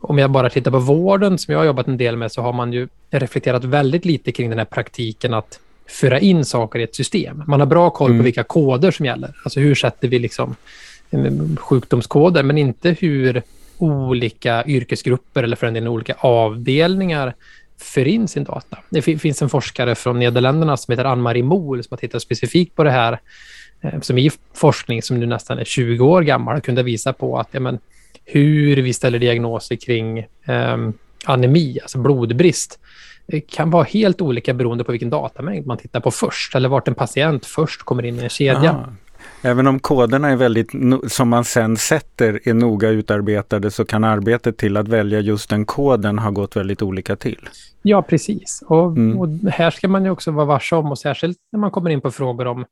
om 0.00 0.18
jag 0.18 0.30
bara 0.30 0.50
tittar 0.50 0.70
på 0.70 0.78
vården 0.78 1.38
som 1.38 1.52
jag 1.52 1.58
har 1.58 1.66
jobbat 1.66 1.88
en 1.88 1.96
del 1.96 2.16
med 2.16 2.32
så 2.32 2.42
har 2.42 2.52
man 2.52 2.72
ju 2.72 2.88
reflekterat 3.10 3.64
väldigt 3.64 4.04
lite 4.04 4.32
kring 4.32 4.50
den 4.50 4.58
här 4.58 4.66
praktiken 4.66 5.34
att 5.34 5.60
föra 5.92 6.20
in 6.20 6.44
saker 6.44 6.78
i 6.78 6.82
ett 6.82 6.94
system. 6.94 7.42
Man 7.46 7.60
har 7.60 7.66
bra 7.66 7.90
koll 7.90 8.08
på 8.08 8.12
mm. 8.12 8.24
vilka 8.24 8.42
koder 8.42 8.90
som 8.90 9.06
gäller. 9.06 9.34
Alltså 9.44 9.60
hur 9.60 9.74
sätter 9.74 10.08
vi 10.08 10.18
liksom 10.18 10.56
sjukdomskoder, 11.56 12.42
men 12.42 12.58
inte 12.58 12.96
hur 13.00 13.42
olika 13.78 14.64
yrkesgrupper 14.66 15.42
eller 15.42 15.56
för 15.56 15.66
den 15.66 15.74
delen 15.74 15.88
olika 15.88 16.14
avdelningar 16.18 17.34
för 17.78 18.08
in 18.08 18.28
sin 18.28 18.44
data. 18.44 18.78
Det 18.90 19.02
finns 19.02 19.42
en 19.42 19.48
forskare 19.48 19.94
från 19.94 20.18
Nederländerna 20.18 20.76
som 20.76 20.92
heter 20.92 21.04
Ann-Marie 21.04 21.42
Mohl 21.42 21.82
som 21.82 21.88
har 21.90 21.98
tittat 21.98 22.22
specifikt 22.22 22.76
på 22.76 22.84
det 22.84 22.90
här, 22.90 23.20
eh, 23.80 24.00
som 24.00 24.18
i 24.18 24.30
forskning 24.54 25.02
som 25.02 25.20
nu 25.20 25.26
nästan 25.26 25.58
är 25.58 25.64
20 25.64 26.04
år 26.04 26.22
gammal 26.22 26.60
kunde 26.60 26.82
visa 26.82 27.12
på 27.12 27.38
att 27.38 27.48
ja, 27.50 27.60
men, 27.60 27.78
hur 28.24 28.76
vi 28.76 28.92
ställer 28.92 29.18
diagnoser 29.18 29.76
kring 29.76 30.18
eh, 30.18 30.76
anemi, 31.24 31.78
alltså 31.82 31.98
blodbrist, 31.98 32.78
kan 33.48 33.70
vara 33.70 33.84
helt 33.84 34.20
olika 34.20 34.54
beroende 34.54 34.84
på 34.84 34.92
vilken 34.92 35.10
datamängd 35.10 35.66
man 35.66 35.78
tittar 35.78 36.00
på 36.00 36.10
först 36.10 36.54
eller 36.54 36.68
vart 36.68 36.88
en 36.88 36.94
patient 36.94 37.46
först 37.46 37.82
kommer 37.82 38.04
in 38.04 38.18
i 38.18 38.22
en 38.22 38.28
kedja. 38.28 38.70
Aha. 38.70 38.86
Även 39.42 39.66
om 39.66 39.78
koderna 39.78 40.30
är 40.30 40.36
väldigt, 40.36 40.70
som 41.12 41.28
man 41.28 41.44
sen 41.44 41.76
sätter, 41.76 42.48
är 42.48 42.54
noga 42.54 42.88
utarbetade 42.88 43.70
så 43.70 43.84
kan 43.84 44.04
arbetet 44.04 44.58
till 44.58 44.76
att 44.76 44.88
välja 44.88 45.20
just 45.20 45.50
den 45.50 45.64
koden 45.64 46.18
ha 46.18 46.30
gått 46.30 46.56
väldigt 46.56 46.82
olika 46.82 47.16
till. 47.16 47.48
Ja, 47.82 48.02
precis. 48.02 48.62
Och, 48.66 48.86
mm. 48.86 49.18
och 49.18 49.28
här 49.50 49.70
ska 49.70 49.88
man 49.88 50.04
ju 50.04 50.10
också 50.10 50.30
vara 50.30 50.46
varse 50.46 50.76
om, 50.76 50.90
och 50.90 50.98
särskilt 50.98 51.38
när 51.52 51.60
man 51.60 51.70
kommer 51.70 51.90
in 51.90 52.00
på 52.00 52.10
frågor 52.10 52.46
om 52.46 52.64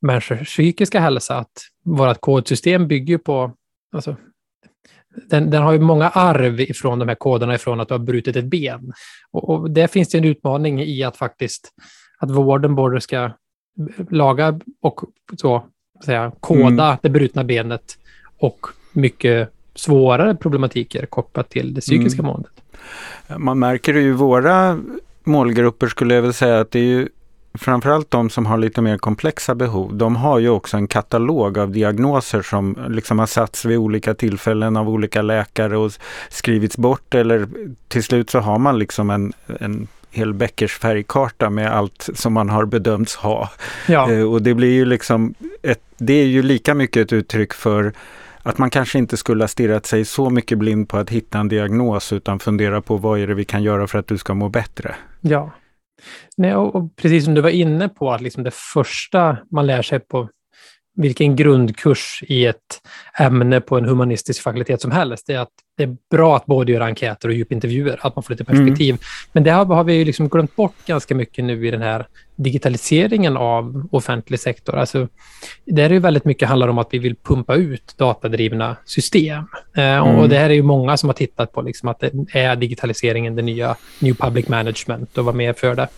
människors 0.00 0.48
psykiska 0.48 1.00
hälsa, 1.00 1.36
att 1.36 1.52
vårt 1.84 2.20
kodsystem 2.20 2.88
bygger 2.88 3.18
på 3.18 3.52
alltså, 3.92 4.16
den, 5.30 5.50
den, 5.50 5.62
har 5.62 5.72
ju 5.72 5.78
många 5.78 6.08
arv 6.08 6.60
ifrån 6.60 6.98
de 6.98 7.08
här 7.08 7.14
koderna 7.14 7.54
ifrån 7.54 7.80
att 7.80 7.88
du 7.88 7.94
har 7.94 7.98
brutit 7.98 8.36
ett 8.36 8.44
ben. 8.44 8.92
Och, 9.30 9.50
och 9.50 9.70
där 9.70 9.86
finns 9.86 10.08
det 10.08 10.18
en 10.18 10.24
utmaning 10.24 10.82
i 10.82 11.02
att 11.02 11.16
faktiskt 11.16 11.72
att 12.18 12.30
vården 12.30 12.74
både 12.74 13.00
ska 13.00 13.30
laga 14.10 14.60
och 14.82 15.00
så 15.36 15.66
säga, 16.04 16.32
koda 16.40 16.86
mm. 16.86 16.98
det 17.02 17.10
brutna 17.10 17.44
benet 17.44 17.98
och 18.38 18.66
mycket 18.92 19.52
svårare 19.74 20.34
problematiker 20.34 21.06
kopplat 21.06 21.50
till 21.50 21.74
det 21.74 21.80
psykiska 21.80 22.22
mm. 22.22 22.26
måendet. 22.26 22.52
Man 23.36 23.58
märker 23.58 23.92
det 23.92 24.00
ju 24.00 24.08
i 24.08 24.12
våra 24.12 24.78
målgrupper 25.24 25.86
skulle 25.86 26.14
jag 26.14 26.22
vilja 26.22 26.32
säga 26.32 26.60
att 26.60 26.70
det 26.70 26.78
är 26.78 26.84
ju 26.84 27.08
framförallt 27.58 28.10
de 28.10 28.30
som 28.30 28.46
har 28.46 28.58
lite 28.58 28.82
mer 28.82 28.98
komplexa 28.98 29.54
behov, 29.54 29.96
de 29.96 30.16
har 30.16 30.38
ju 30.38 30.48
också 30.48 30.76
en 30.76 30.88
katalog 30.88 31.58
av 31.58 31.70
diagnoser 31.70 32.42
som 32.42 32.78
liksom 32.88 33.18
har 33.18 33.26
satts 33.26 33.64
vid 33.64 33.78
olika 33.78 34.14
tillfällen 34.14 34.76
av 34.76 34.88
olika 34.88 35.22
läkare 35.22 35.76
och 35.76 35.92
skrivits 36.28 36.76
bort 36.76 37.14
eller 37.14 37.48
till 37.88 38.02
slut 38.02 38.30
så 38.30 38.38
har 38.38 38.58
man 38.58 38.78
liksom 38.78 39.10
en, 39.10 39.32
en 39.60 39.88
hel 40.10 40.34
Beckers 40.34 40.78
färgkarta 40.78 41.50
med 41.50 41.72
allt 41.72 42.08
som 42.14 42.32
man 42.32 42.48
har 42.48 42.64
bedömts 42.64 43.16
ha. 43.16 43.50
Ja. 43.86 44.12
Eh, 44.12 44.22
och 44.32 44.42
det 44.42 44.54
blir 44.54 44.72
ju 44.72 44.84
liksom, 44.84 45.34
ett, 45.62 45.82
det 45.98 46.12
är 46.12 46.26
ju 46.26 46.42
lika 46.42 46.74
mycket 46.74 47.02
ett 47.02 47.12
uttryck 47.12 47.52
för 47.52 47.92
att 48.42 48.58
man 48.58 48.70
kanske 48.70 48.98
inte 48.98 49.16
skulle 49.16 49.42
ha 49.42 49.48
stirrat 49.48 49.86
sig 49.86 50.04
så 50.04 50.30
mycket 50.30 50.58
blind 50.58 50.88
på 50.88 50.96
att 50.96 51.10
hitta 51.10 51.38
en 51.38 51.48
diagnos 51.48 52.12
utan 52.12 52.38
fundera 52.38 52.80
på 52.80 52.96
vad 52.96 53.20
är 53.20 53.26
det 53.26 53.34
vi 53.34 53.44
kan 53.44 53.62
göra 53.62 53.86
för 53.86 53.98
att 53.98 54.06
du 54.06 54.18
ska 54.18 54.34
må 54.34 54.48
bättre. 54.48 54.94
Ja, 55.20 55.50
Nej, 56.36 56.54
och, 56.54 56.74
och, 56.74 56.96
precis 56.96 57.24
som 57.24 57.34
du 57.34 57.40
var 57.40 57.50
inne 57.50 57.88
på, 57.88 58.12
att 58.12 58.20
liksom 58.20 58.44
det 58.44 58.54
första 58.54 59.38
man 59.50 59.66
lär 59.66 59.82
sig 59.82 60.00
på 60.00 60.28
vilken 60.96 61.36
grundkurs 61.36 62.24
i 62.26 62.46
ett 62.46 62.80
ämne 63.18 63.60
på 63.60 63.78
en 63.78 63.84
humanistisk 63.84 64.42
fakultet 64.42 64.80
som 64.80 64.90
helst, 64.90 65.26
det 65.26 65.32
är 65.32 65.38
att 65.38 65.48
det 65.76 65.82
är 65.82 65.96
bra 66.10 66.36
att 66.36 66.46
både 66.46 66.72
göra 66.72 66.84
enkäter 66.84 67.28
och 67.28 67.34
djupintervjuer, 67.34 67.98
att 68.02 68.16
man 68.16 68.22
får 68.22 68.34
lite 68.34 68.44
perspektiv. 68.44 68.90
Mm. 68.90 69.00
Men 69.32 69.44
det 69.44 69.50
har, 69.50 69.64
har 69.64 69.84
vi 69.84 70.04
liksom 70.04 70.28
glömt 70.28 70.56
bort 70.56 70.74
ganska 70.86 71.14
mycket 71.14 71.44
nu 71.44 71.66
i 71.66 71.70
den 71.70 71.82
här 71.82 72.06
digitaliseringen 72.36 73.36
av 73.36 73.88
offentlig 73.90 74.40
sektor. 74.40 74.76
Alltså, 74.76 75.08
där 75.64 75.84
är 75.84 75.88
det 75.88 75.98
väldigt 75.98 76.24
mycket 76.24 76.48
handlar 76.48 76.68
om 76.68 76.78
att 76.78 76.88
vi 76.90 76.98
vill 76.98 77.16
pumpa 77.16 77.54
ut 77.54 77.94
datadrivna 77.96 78.76
system. 78.84 79.44
Eh, 79.76 79.84
mm. 79.84 80.16
Och 80.16 80.28
det 80.28 80.38
här 80.38 80.50
är 80.50 80.54
ju 80.54 80.62
många 80.62 80.96
som 80.96 81.08
har 81.08 81.14
tittat 81.14 81.52
på 81.52 81.62
liksom 81.62 81.88
att 81.88 82.00
det 82.00 82.12
är 82.32 82.56
digitaliseringen, 82.56 83.36
det 83.36 83.42
nya 83.42 83.76
New 83.98 84.14
Public 84.14 84.48
Management 84.48 85.18
och 85.18 85.24
vad 85.24 85.34
mer 85.34 85.52
för 85.52 85.74
det. 85.74 85.88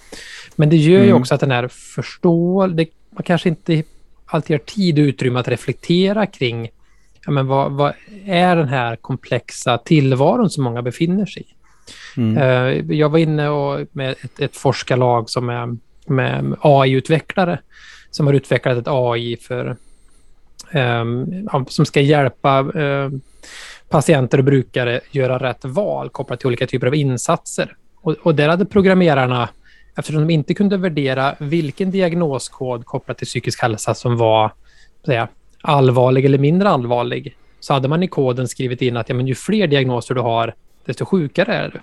Men 0.57 0.71
det 0.71 0.77
gör 0.77 1.01
ju 1.01 1.09
mm. 1.09 1.21
också 1.21 1.35
att 1.35 1.41
den 1.41 1.51
här 1.51 1.69
förståelsen, 1.69 2.87
man 3.11 3.23
kanske 3.23 3.49
inte 3.49 3.83
alltid 4.29 4.55
har 4.55 4.65
tid 4.65 4.99
och 4.99 5.03
utrymme 5.03 5.41
att 5.41 5.49
reflektera 5.49 6.27
kring 6.27 6.71
ja, 7.25 7.31
men 7.31 7.47
vad, 7.47 7.73
vad 7.73 7.93
är 8.25 8.57
den 8.57 8.69
här 8.69 8.97
komplexa 8.97 9.79
tillvaron 9.79 10.51
som 10.51 10.65
många 10.65 10.83
befinner 10.83 11.27
sig 11.27 11.43
i. 11.43 11.55
Mm. 12.17 12.37
Uh, 12.37 12.95
jag 12.97 13.09
var 13.09 13.19
inne 13.19 13.49
och 13.49 13.87
med 13.93 14.11
ett, 14.11 14.41
ett 14.41 14.57
forskarlag 14.57 15.31
som 15.31 15.49
är 15.49 15.77
med 16.07 16.57
AI-utvecklare 16.61 17.59
som 18.11 18.27
har 18.27 18.35
utvecklat 18.35 18.79
ett 18.79 18.89
AI 18.89 19.37
för, 19.37 19.77
um, 20.75 21.49
som 21.69 21.87
ska 21.87 22.01
hjälpa 22.01 22.61
um, 22.61 23.21
patienter 23.89 24.39
och 24.39 24.45
brukare 24.45 25.01
göra 25.11 25.39
rätt 25.39 25.65
val 25.65 26.11
kopplat 26.11 26.41
till 26.41 26.47
olika 26.47 26.67
typer 26.67 26.87
av 26.87 26.95
insatser. 26.95 27.77
Och, 28.01 28.13
och 28.23 28.35
där 28.35 28.49
hade 28.49 28.65
programmerarna 28.65 29.49
eftersom 29.97 30.27
de 30.27 30.35
inte 30.35 30.55
kunde 30.55 30.77
värdera 30.77 31.35
vilken 31.39 31.91
diagnoskod 31.91 32.87
kopplat 32.87 33.19
till 33.19 33.27
psykisk 33.27 33.63
hälsa 33.63 33.95
som 33.95 34.17
var 34.17 34.53
säga, 35.07 35.29
allvarlig 35.63 36.25
eller 36.25 36.39
mindre 36.39 36.69
allvarlig, 36.69 37.37
så 37.61 37.75
hade 37.75 37.89
man 37.89 38.03
i 38.03 38.09
koden 38.09 38.49
skrivit 38.49 38.83
in 38.83 38.97
att 38.97 39.09
ja, 39.09 39.15
men 39.15 39.27
ju 39.27 39.35
fler 39.35 39.67
diagnoser 39.67 40.15
du 40.15 40.21
har, 40.21 40.55
desto 40.85 41.05
sjukare 41.05 41.55
är 41.55 41.69
du. 41.69 41.81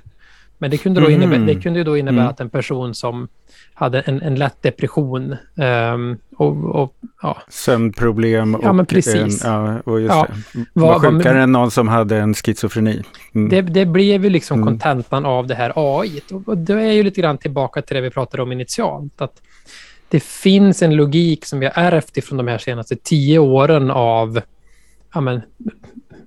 Men 0.57 0.71
det 0.71 0.77
kunde, 0.77 1.01
då 1.01 1.07
mm. 1.07 1.21
innebära, 1.21 1.45
det 1.45 1.61
kunde 1.61 1.83
då 1.83 1.97
innebära 1.97 2.21
mm. 2.21 2.31
att 2.31 2.39
en 2.39 2.49
person 2.49 2.95
som 2.95 3.27
hade 3.73 3.99
en, 3.99 4.21
en 4.21 4.35
lätt 4.35 4.61
depression 4.61 5.35
um, 5.93 6.17
och, 6.35 6.75
och 6.75 6.95
ja. 7.21 7.37
Sömnproblem 7.49 8.55
och, 8.55 8.63
ja, 8.63 8.73
men 8.73 8.85
precis. 8.85 9.45
En, 9.45 9.51
ja, 9.51 9.79
och 9.85 10.01
just 10.01 10.13
ja. 10.13 10.27
det. 10.53 10.65
var, 10.73 10.87
var 10.87 10.99
sjukare 10.99 11.33
var, 11.33 11.41
än 11.41 11.51
någon 11.51 11.71
som 11.71 11.87
hade 11.87 12.17
en 12.17 12.33
schizofreni. 12.33 13.03
Mm. 13.35 13.49
Det, 13.49 13.61
det, 13.61 13.85
blev 13.85 14.23
ju 14.23 14.29
liksom 14.29 14.57
mm. 14.57 14.67
kontentan 14.67 15.25
av 15.25 15.47
det 15.47 15.55
här 15.55 15.73
AI. 15.75 16.21
Och, 16.31 16.49
och 16.49 16.57
det 16.57 16.73
är 16.73 16.91
ju 16.91 17.03
lite 17.03 17.21
grann 17.21 17.37
tillbaka 17.37 17.81
till 17.81 17.95
det 17.95 18.01
vi 18.01 18.09
pratade 18.09 18.43
om 18.43 18.51
initialt. 18.51 19.21
Att 19.21 19.41
det 20.09 20.23
finns 20.23 20.81
en 20.81 20.95
logik 20.95 21.45
som 21.45 21.59
vi 21.59 21.65
har 21.65 21.73
ärvt 21.75 22.17
ifrån 22.17 22.37
de 22.37 22.47
här 22.47 22.57
senaste 22.57 22.95
tio 22.95 23.39
åren 23.39 23.91
av 23.91 24.41
ja, 25.13 25.21
men, 25.21 25.41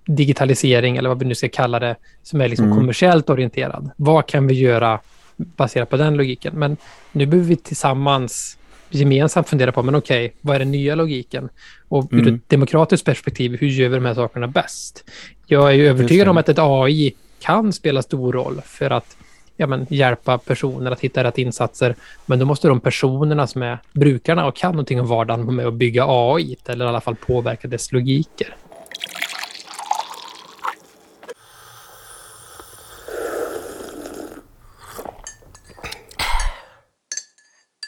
digitalisering, 0.08 0.96
eller 0.96 1.08
vad 1.08 1.18
vi 1.18 1.24
nu 1.24 1.34
ska 1.34 1.48
kalla 1.48 1.78
det, 1.78 1.96
som 2.22 2.40
är 2.40 2.48
liksom 2.48 2.66
mm. 2.66 2.78
kommersiellt 2.78 3.30
orienterad. 3.30 3.90
Vad 3.96 4.26
kan 4.26 4.46
vi 4.46 4.54
göra 4.54 5.00
baserat 5.36 5.90
på 5.90 5.96
den 5.96 6.16
logiken? 6.16 6.54
Men 6.56 6.76
nu 7.12 7.26
behöver 7.26 7.48
vi 7.48 7.56
tillsammans 7.56 8.58
gemensamt 8.90 9.48
fundera 9.48 9.72
på, 9.72 9.82
men 9.82 9.94
okej, 9.94 10.26
okay, 10.26 10.36
vad 10.40 10.54
är 10.54 10.58
den 10.58 10.70
nya 10.70 10.94
logiken? 10.94 11.48
Och 11.88 12.08
ur 12.12 12.20
mm. 12.20 12.34
ett 12.34 12.48
demokratiskt 12.48 13.06
perspektiv, 13.06 13.56
hur 13.60 13.68
gör 13.68 13.88
vi 13.88 13.94
de 13.94 14.04
här 14.04 14.14
sakerna 14.14 14.46
bäst? 14.46 15.04
Jag 15.46 15.68
är 15.68 15.74
ju 15.74 15.88
övertygad 15.88 16.28
om 16.28 16.36
att 16.36 16.48
ett 16.48 16.58
AI 16.58 17.14
kan 17.40 17.72
spela 17.72 18.02
stor 18.02 18.32
roll 18.32 18.60
för 18.64 18.90
att 18.90 19.16
ja, 19.56 19.66
men, 19.66 19.86
hjälpa 19.90 20.38
personer 20.38 20.90
att 20.90 21.00
hitta 21.00 21.24
rätt 21.24 21.38
insatser. 21.38 21.94
Men 22.26 22.38
då 22.38 22.44
måste 22.44 22.68
de 22.68 22.80
personerna 22.80 23.46
som 23.46 23.62
är 23.62 23.78
brukarna 23.92 24.46
och 24.46 24.56
kan 24.56 24.72
någonting 24.72 25.00
om 25.00 25.06
vardagen 25.06 25.46
vara 25.46 25.56
med 25.56 25.66
och 25.66 25.72
bygga 25.72 26.04
AI, 26.08 26.56
eller 26.66 26.84
i 26.84 26.88
alla 26.88 27.00
fall 27.00 27.16
påverka 27.16 27.68
dess 27.68 27.92
logiker. 27.92 28.56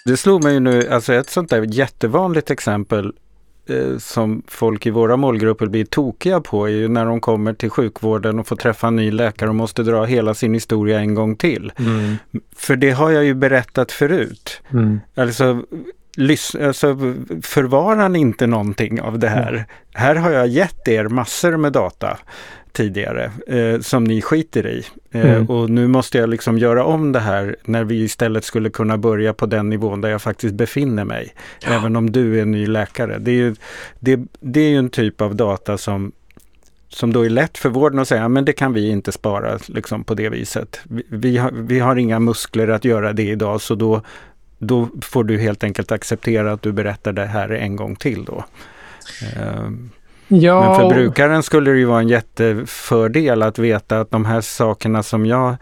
Det 0.05 0.17
slog 0.17 0.45
mig 0.45 0.61
nu, 0.61 0.89
alltså 0.89 1.15
ett 1.15 1.31
sånt 1.31 1.51
där 1.51 1.63
jättevanligt 1.63 2.51
exempel 2.51 3.13
eh, 3.67 3.99
som 3.99 4.43
folk 4.47 4.87
i 4.87 4.91
våra 4.91 5.17
målgrupper 5.17 5.67
blir 5.67 5.85
tokiga 5.85 6.41
på 6.41 6.67
är 6.67 6.71
ju 6.73 6.89
när 6.89 7.07
de 7.07 7.21
kommer 7.21 7.55
till 7.55 7.71
sjukvården 7.71 8.39
och 8.39 8.47
får 8.47 8.57
träffa 8.57 8.87
en 8.87 8.97
ny 8.97 9.11
läkare 9.11 9.49
och 9.49 9.55
måste 9.55 9.83
dra 9.83 10.05
hela 10.05 10.35
sin 10.35 10.55
historia 10.55 11.01
en 11.01 11.15
gång 11.15 11.37
till. 11.37 11.73
Mm. 11.79 12.17
För 12.57 12.77
det 12.77 12.91
har 12.91 13.11
jag 13.11 13.25
ju 13.25 13.35
berättat 13.35 13.93
förut. 13.93 14.63
Mm. 14.71 15.01
Alltså, 15.15 15.63
alltså 16.61 16.97
förvarar 17.43 18.09
ni 18.09 18.19
inte 18.19 18.47
någonting 18.47 19.01
av 19.01 19.19
det 19.19 19.29
här? 19.29 19.53
Mm. 19.53 19.65
Här 19.95 20.15
har 20.15 20.31
jag 20.31 20.49
gett 20.49 20.89
er 20.89 21.09
massor 21.09 21.57
med 21.57 21.73
data 21.73 22.19
tidigare 22.73 23.33
eh, 23.47 23.81
som 23.81 24.05
ni 24.05 24.23
skiter 24.23 24.67
i. 24.67 24.85
Eh, 25.11 25.31
mm. 25.31 25.47
Och 25.47 25.71
nu 25.71 25.87
måste 25.87 26.19
jag 26.19 26.29
liksom 26.29 26.59
göra 26.59 26.85
om 26.85 27.13
det 27.13 27.21
här 27.21 27.57
när 27.65 27.85
vi 27.85 28.03
istället 28.03 28.45
skulle 28.45 28.71
kunna 28.71 28.99
börja 28.99 29.33
på 29.33 29.47
den 29.47 29.69
nivån 29.69 30.01
där 30.01 30.09
jag 30.09 30.23
faktiskt 30.23 30.55
befinner 30.55 31.05
mig. 31.05 31.35
Ja. 31.67 31.73
Även 31.73 31.97
om 31.97 32.13
du 32.13 32.41
är 32.41 32.45
ny 32.45 32.67
läkare. 32.67 33.19
Det 33.19 33.31
är, 33.31 33.35
ju, 33.35 33.55
det, 34.01 34.21
det 34.41 34.61
är 34.61 34.69
ju 34.69 34.77
en 34.77 34.91
typ 34.91 35.21
av 35.21 35.37
data 35.37 35.79
som 35.79 36.13
som 36.93 37.13
då 37.13 37.27
är 37.27 37.31
lätt 37.31 37.59
för 37.59 37.69
vården 37.69 37.99
att 37.99 38.09
säga, 38.09 38.29
men 38.29 38.45
det 38.45 38.53
kan 38.53 38.73
vi 38.73 38.89
inte 38.89 39.13
spara 39.13 39.59
liksom, 39.67 40.05
på 40.05 40.15
det 40.15 40.29
viset. 40.29 40.81
Vi, 40.85 41.03
vi, 41.09 41.37
har, 41.37 41.51
vi 41.53 41.79
har 41.79 41.97
inga 41.97 42.19
muskler 42.19 42.69
att 42.69 42.85
göra 42.85 43.13
det 43.13 43.23
idag 43.23 43.61
så 43.61 43.75
då, 43.75 44.03
då 44.61 44.89
får 45.03 45.25
du 45.25 45.39
helt 45.39 45.65
enkelt 45.65 45.93
acceptera 45.93 46.53
att 46.53 46.63
du 46.63 46.73
berättar 46.73 47.13
det 47.13 47.27
här 47.27 47.49
en 47.49 47.77
gång 47.77 47.97
till 47.97 48.25
då. 48.25 48.45
Um, 49.65 49.91
Ja. 50.33 50.61
Men 50.61 50.81
för 50.81 50.95
brukaren 50.95 51.43
skulle 51.43 51.71
det 51.71 51.79
ju 51.79 51.85
vara 51.85 52.01
en 52.01 52.09
jättefördel 52.09 53.43
att 53.43 53.59
veta 53.59 54.01
att 54.01 54.11
de 54.11 54.25
här 54.25 54.41
sakerna 54.41 55.03
som 55.03 55.27
jag 55.27 55.57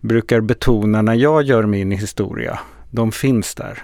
brukar 0.00 0.40
betona 0.40 1.02
när 1.02 1.14
jag 1.14 1.42
gör 1.42 1.66
min 1.66 1.90
historia, 1.90 2.58
de 2.90 3.12
finns 3.12 3.54
där. 3.54 3.82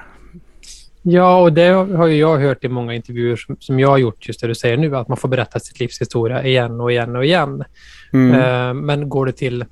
Ja, 1.02 1.40
och 1.40 1.52
det 1.52 1.68
har 1.68 2.06
ju 2.06 2.16
jag 2.16 2.38
hört 2.38 2.64
i 2.64 2.68
många 2.68 2.94
intervjuer 2.94 3.36
som, 3.36 3.56
som 3.60 3.80
jag 3.80 3.88
har 3.88 3.98
gjort, 3.98 4.28
just 4.28 4.40
det 4.40 4.46
du 4.46 4.54
säger 4.54 4.76
nu, 4.76 4.96
att 4.96 5.08
man 5.08 5.16
får 5.16 5.28
berätta 5.28 5.60
sitt 5.60 5.80
livs 5.80 6.00
historia 6.00 6.44
igen 6.44 6.80
och 6.80 6.92
igen 6.92 7.16
och 7.16 7.24
igen. 7.24 7.64
Mm. 8.12 8.40
Uh, 8.40 8.82
men 8.84 9.08
går 9.08 9.26
det 9.26 9.32
till 9.32 9.64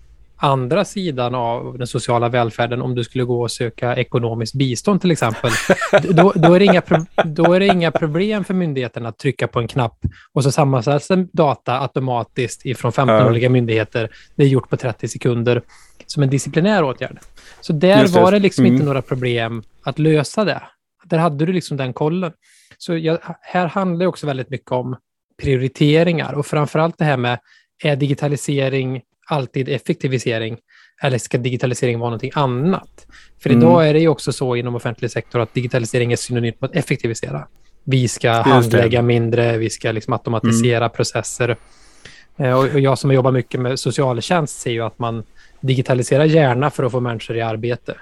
andra 0.43 0.85
sidan 0.85 1.35
av 1.35 1.79
den 1.79 1.87
sociala 1.87 2.29
välfärden, 2.29 2.83
om 2.83 2.95
du 2.95 3.05
skulle 3.05 3.25
gå 3.25 3.43
och 3.43 3.51
söka 3.51 3.97
ekonomiskt 3.97 4.55
bistånd 4.55 5.01
till 5.01 5.11
exempel, 5.11 5.51
då, 6.11 6.33
då, 6.35 6.55
är 6.55 6.59
det 6.59 6.65
inga, 6.65 6.83
då 7.25 7.53
är 7.53 7.61
det 7.61 7.67
inga 7.67 7.91
problem 7.91 8.45
för 8.45 8.55
myndigheten 8.55 9.07
att 9.07 9.19
trycka 9.19 9.49
på 9.49 9.61
en 9.61 9.69
knapp 9.69 9.99
och 10.33 10.43
så 10.43 10.53
sammanställs 10.53 11.09
data 11.33 11.81
automatiskt 11.81 12.67
ifrån 12.67 12.93
15 12.93 13.17
ja. 13.17 13.29
olika 13.29 13.51
myndigheter. 13.51 14.11
Det 14.37 14.43
är 14.43 14.49
gjort 14.49 14.71
på 14.71 14.77
30 14.77 15.09
sekunder 15.09 15.63
som 16.07 16.23
en 16.23 16.31
disciplinär 16.31 16.85
åtgärd. 16.85 17.19
Så 17.61 17.73
där 17.73 18.03
det. 18.03 18.21
var 18.21 18.33
det 18.33 18.39
liksom 18.39 18.65
mm. 18.65 18.75
inte 18.75 18.87
några 18.87 19.03
problem 19.03 19.63
att 19.83 19.99
lösa 19.99 20.45
det. 20.45 20.63
Där 21.05 21.19
hade 21.19 21.47
du 21.47 21.53
liksom 21.53 21.77
den 21.77 21.93
kollen. 21.93 22.33
Så 22.79 22.97
jag, 22.97 23.19
här 23.41 23.67
handlar 23.67 24.05
det 24.05 24.09
också 24.09 24.27
väldigt 24.27 24.51
mycket 24.51 24.73
om 24.73 24.97
prioriteringar 25.43 26.33
och 26.33 26.47
framförallt 26.47 26.99
det 26.99 27.05
här 27.05 27.17
med 27.17 27.39
är 27.85 27.97
digitalisering 27.97 29.03
alltid 29.27 29.69
effektivisering 29.69 30.59
eller 31.03 31.19
ska 31.19 31.39
digitalisering 31.39 31.99
vara 31.99 32.11
någonting 32.11 32.31
annat? 32.35 33.07
För 33.43 33.51
mm. 33.51 33.63
idag 33.63 33.89
är 33.89 33.95
det 33.95 34.01
ju 34.01 34.09
också 34.09 34.33
så 34.33 34.57
inom 34.57 34.75
offentlig 34.75 35.11
sektor 35.11 35.41
att 35.41 35.55
digitalisering 35.55 36.13
är 36.13 36.17
synonymt 36.17 36.61
med 36.61 36.71
att 36.71 36.77
effektivisera. 36.77 37.47
Vi 37.85 38.09
ska 38.09 38.31
handlägga 38.31 39.03
mindre, 39.03 39.59
vi 39.59 39.71
ska 39.71 39.93
liksom 39.93 40.13
automatisera 40.13 40.85
mm. 40.85 40.91
processer. 40.91 41.57
Eh, 42.37 42.53
och 42.53 42.81
jag 42.81 42.99
som 42.99 43.13
jobbar 43.13 43.33
mycket 43.33 43.61
med 43.61 43.81
socialtjänst 43.81 44.61
ser 44.61 44.71
ju 44.71 44.81
att 44.81 44.99
man 44.99 45.23
digitaliserar 45.61 46.25
gärna 46.25 46.71
för 46.71 46.85
att 46.85 46.93
få 46.93 47.01
människor 47.01 47.37
i 47.37 47.41
arbete 47.41 47.95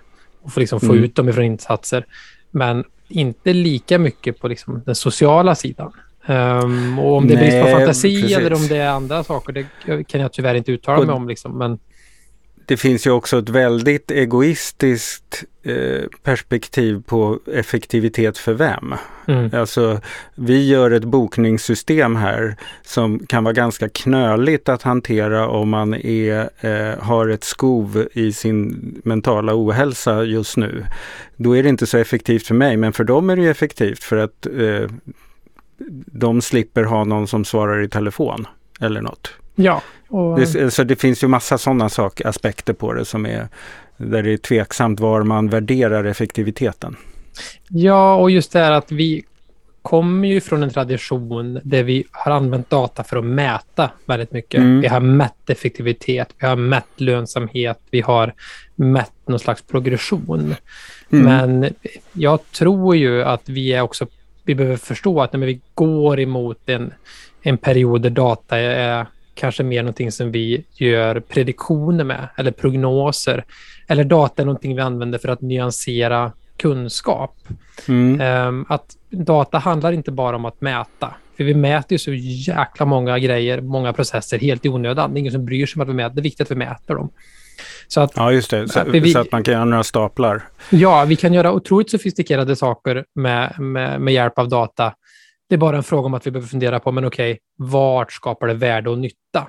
och 0.42 0.52
få, 0.52 0.60
liksom 0.60 0.80
få 0.80 0.92
mm. 0.92 1.04
ut 1.04 1.14
dem 1.14 1.28
ifrån 1.28 1.44
insatser. 1.44 2.06
Men 2.50 2.84
inte 3.08 3.52
lika 3.52 3.98
mycket 3.98 4.40
på 4.40 4.48
liksom 4.48 4.82
den 4.86 4.94
sociala 4.94 5.54
sidan. 5.54 5.92
Um, 6.26 6.98
och 6.98 7.16
om 7.16 7.28
det 7.28 7.34
är 7.34 7.38
brist 7.38 7.60
på 7.60 7.66
fantasi 7.66 8.22
precis. 8.22 8.36
eller 8.36 8.52
om 8.52 8.68
det 8.68 8.76
är 8.76 8.90
andra 8.90 9.24
saker, 9.24 9.52
det 9.52 10.04
kan 10.04 10.20
jag 10.20 10.32
tyvärr 10.32 10.54
inte 10.54 10.72
uttala 10.72 10.98
och 10.98 11.06
mig 11.06 11.14
om. 11.14 11.28
Liksom, 11.28 11.58
men... 11.58 11.78
Det 12.66 12.76
finns 12.76 13.06
ju 13.06 13.10
också 13.10 13.38
ett 13.38 13.48
väldigt 13.48 14.10
egoistiskt 14.10 15.44
eh, 15.62 16.08
perspektiv 16.22 17.02
på 17.06 17.38
effektivitet 17.52 18.38
för 18.38 18.52
vem. 18.52 18.94
Mm. 19.28 19.50
Alltså, 19.54 20.00
vi 20.34 20.68
gör 20.68 20.90
ett 20.90 21.04
bokningssystem 21.04 22.16
här 22.16 22.56
som 22.82 23.26
kan 23.26 23.44
vara 23.44 23.54
ganska 23.54 23.88
knöligt 23.88 24.68
att 24.68 24.82
hantera 24.82 25.48
om 25.48 25.68
man 25.68 25.94
är, 25.94 26.50
eh, 26.60 26.98
har 26.98 27.28
ett 27.28 27.44
skov 27.44 28.06
i 28.12 28.32
sin 28.32 28.94
mentala 29.04 29.52
ohälsa 29.54 30.24
just 30.24 30.56
nu. 30.56 30.84
Då 31.36 31.56
är 31.56 31.62
det 31.62 31.68
inte 31.68 31.86
så 31.86 31.98
effektivt 31.98 32.46
för 32.46 32.54
mig, 32.54 32.76
men 32.76 32.92
för 32.92 33.04
dem 33.04 33.30
är 33.30 33.36
det 33.36 33.48
effektivt 33.48 34.04
för 34.04 34.16
att 34.16 34.46
eh, 34.46 34.90
de 36.06 36.42
slipper 36.42 36.84
ha 36.84 37.04
någon 37.04 37.26
som 37.26 37.44
svarar 37.44 37.82
i 37.82 37.88
telefon 37.88 38.46
eller 38.80 39.00
något. 39.00 39.30
Ja. 39.54 39.82
Och... 40.08 40.40
Det, 40.40 40.70
så 40.70 40.84
det 40.84 40.96
finns 40.96 41.24
ju 41.24 41.28
massa 41.28 41.58
sådana 41.58 41.88
sak, 41.88 42.20
aspekter 42.20 42.72
på 42.72 42.92
det 42.92 43.04
som 43.04 43.26
är 43.26 43.48
där 43.96 44.22
det 44.22 44.32
är 44.32 44.36
tveksamt 44.36 45.00
var 45.00 45.22
man 45.22 45.48
värderar 45.48 46.04
effektiviteten. 46.04 46.96
Ja, 47.68 48.14
och 48.14 48.30
just 48.30 48.52
det 48.52 48.58
här 48.58 48.72
att 48.72 48.92
vi 48.92 49.24
kommer 49.82 50.28
ju 50.28 50.40
från 50.40 50.62
en 50.62 50.70
tradition 50.70 51.60
där 51.64 51.82
vi 51.82 52.04
har 52.10 52.32
använt 52.32 52.70
data 52.70 53.04
för 53.04 53.16
att 53.16 53.24
mäta 53.24 53.90
väldigt 54.06 54.32
mycket. 54.32 54.60
Mm. 54.60 54.80
Vi 54.80 54.88
har 54.88 55.00
mätt 55.00 55.50
effektivitet, 55.50 56.28
vi 56.38 56.46
har 56.46 56.56
mätt 56.56 56.86
lönsamhet, 56.96 57.80
vi 57.90 58.00
har 58.00 58.34
mätt 58.74 59.12
någon 59.26 59.38
slags 59.38 59.62
progression. 59.62 60.54
Mm. 61.12 61.24
Men 61.24 61.74
jag 62.12 62.52
tror 62.52 62.96
ju 62.96 63.22
att 63.22 63.48
vi 63.48 63.72
är 63.72 63.80
också 63.80 64.06
vi 64.50 64.54
behöver 64.54 64.76
förstå 64.76 65.20
att 65.20 65.32
när 65.32 65.46
vi 65.46 65.60
går 65.74 66.20
emot 66.20 66.68
en, 66.68 66.94
en 67.42 67.58
period 67.58 68.02
där 68.02 68.10
data 68.10 68.58
är 68.58 69.06
kanske 69.34 69.62
mer 69.62 69.82
någonting 69.82 70.12
som 70.12 70.32
vi 70.32 70.64
gör 70.74 71.20
prediktioner 71.20 72.04
med 72.04 72.28
eller 72.36 72.50
prognoser. 72.50 73.44
Eller 73.88 74.04
data 74.04 74.42
är 74.42 74.46
någonting 74.46 74.76
vi 74.76 74.82
använder 74.82 75.18
för 75.18 75.28
att 75.28 75.40
nyansera 75.40 76.32
kunskap. 76.56 77.36
Mm. 77.88 78.48
Um, 78.48 78.66
att 78.68 78.96
data 79.10 79.58
handlar 79.58 79.92
inte 79.92 80.10
bara 80.10 80.36
om 80.36 80.44
att 80.44 80.60
mäta. 80.60 81.14
För 81.36 81.44
vi 81.44 81.54
mäter 81.54 81.92
ju 81.92 81.98
så 81.98 82.12
jäkla 82.12 82.86
många 82.86 83.18
grejer, 83.18 83.60
många 83.60 83.92
processer 83.92 84.38
helt 84.38 84.66
i 84.66 84.68
onödan. 84.68 85.14
Det 85.14 85.18
är 85.18 85.20
ingen 85.20 85.32
som 85.32 85.44
bryr 85.44 85.66
sig 85.66 85.78
om 85.78 85.82
att 85.82 85.88
vi 85.88 85.94
mäter. 85.94 86.14
Det 86.14 86.20
är 86.20 86.22
viktigt 86.22 86.40
att 86.40 86.50
vi 86.50 86.54
mäter 86.54 86.94
dem. 86.94 87.10
Så 87.88 88.00
att, 88.00 88.12
ja, 88.14 88.32
just 88.32 88.50
det. 88.50 88.68
Så, 88.68 88.84
vi, 88.86 89.12
så, 89.12 89.18
att 89.18 89.32
man 89.32 89.42
kan 89.42 89.54
göra 89.54 89.64
några 89.64 89.84
staplar. 89.84 90.42
Ja, 90.70 91.04
vi 91.04 91.16
kan 91.16 91.34
göra 91.34 91.52
otroligt 91.52 91.90
sofistikerade 91.90 92.56
saker 92.56 93.04
med, 93.14 93.60
med, 93.60 94.00
med 94.00 94.14
hjälp 94.14 94.38
av 94.38 94.48
data. 94.48 94.92
Det 95.48 95.54
är 95.54 95.58
bara 95.58 95.76
en 95.76 95.82
fråga 95.82 96.06
om 96.06 96.14
att 96.14 96.26
vi 96.26 96.30
behöver 96.30 96.48
fundera 96.48 96.80
på, 96.80 96.92
men 96.92 97.04
okej, 97.04 97.32
okay, 97.32 97.40
vart 97.70 98.12
skapar 98.12 98.46
det 98.46 98.54
värde 98.54 98.90
och 98.90 98.98
nytta? 98.98 99.46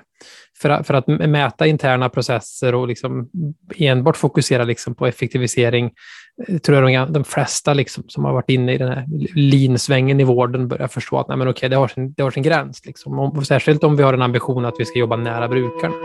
För, 0.62 0.84
för 0.84 0.94
att 0.94 1.08
mäta 1.08 1.68
interna 1.68 2.10
processer 2.10 2.76
och 2.76 2.88
liksom 2.88 3.30
enbart 3.76 4.18
fokusera 4.18 4.64
liksom 4.64 4.96
på 4.96 5.08
effektivisering, 5.08 5.92
eh, 6.48 6.58
tror 6.58 6.92
jag 6.92 7.08
de, 7.08 7.14
de 7.14 7.24
flesta 7.24 7.74
liksom 7.74 8.04
som 8.08 8.26
har 8.26 8.34
varit 8.34 8.50
inne 8.50 8.74
i 8.74 8.78
den 8.78 8.88
här 8.88 9.06
linsvängen 9.36 10.20
i 10.20 10.24
vården 10.24 10.68
börjar 10.68 10.88
förstå 10.88 11.20
att 11.20 11.28
nej, 11.28 11.38
men 11.38 11.48
okej, 11.48 11.70
det, 11.70 11.76
har 11.76 11.88
sin, 11.88 12.14
det 12.14 12.24
har 12.24 12.32
sin 12.32 12.44
gräns. 12.44 12.86
Liksom. 12.86 13.20
Och 13.20 13.48
särskilt 13.48 13.84
om 13.84 13.96
vi 13.96 14.04
har 14.04 14.14
en 14.14 14.22
ambition 14.22 14.66
att 14.66 14.76
vi 14.80 14.86
ska 14.86 15.00
jobba 15.00 15.16
nära 15.16 15.48
brukarna. 15.48 15.96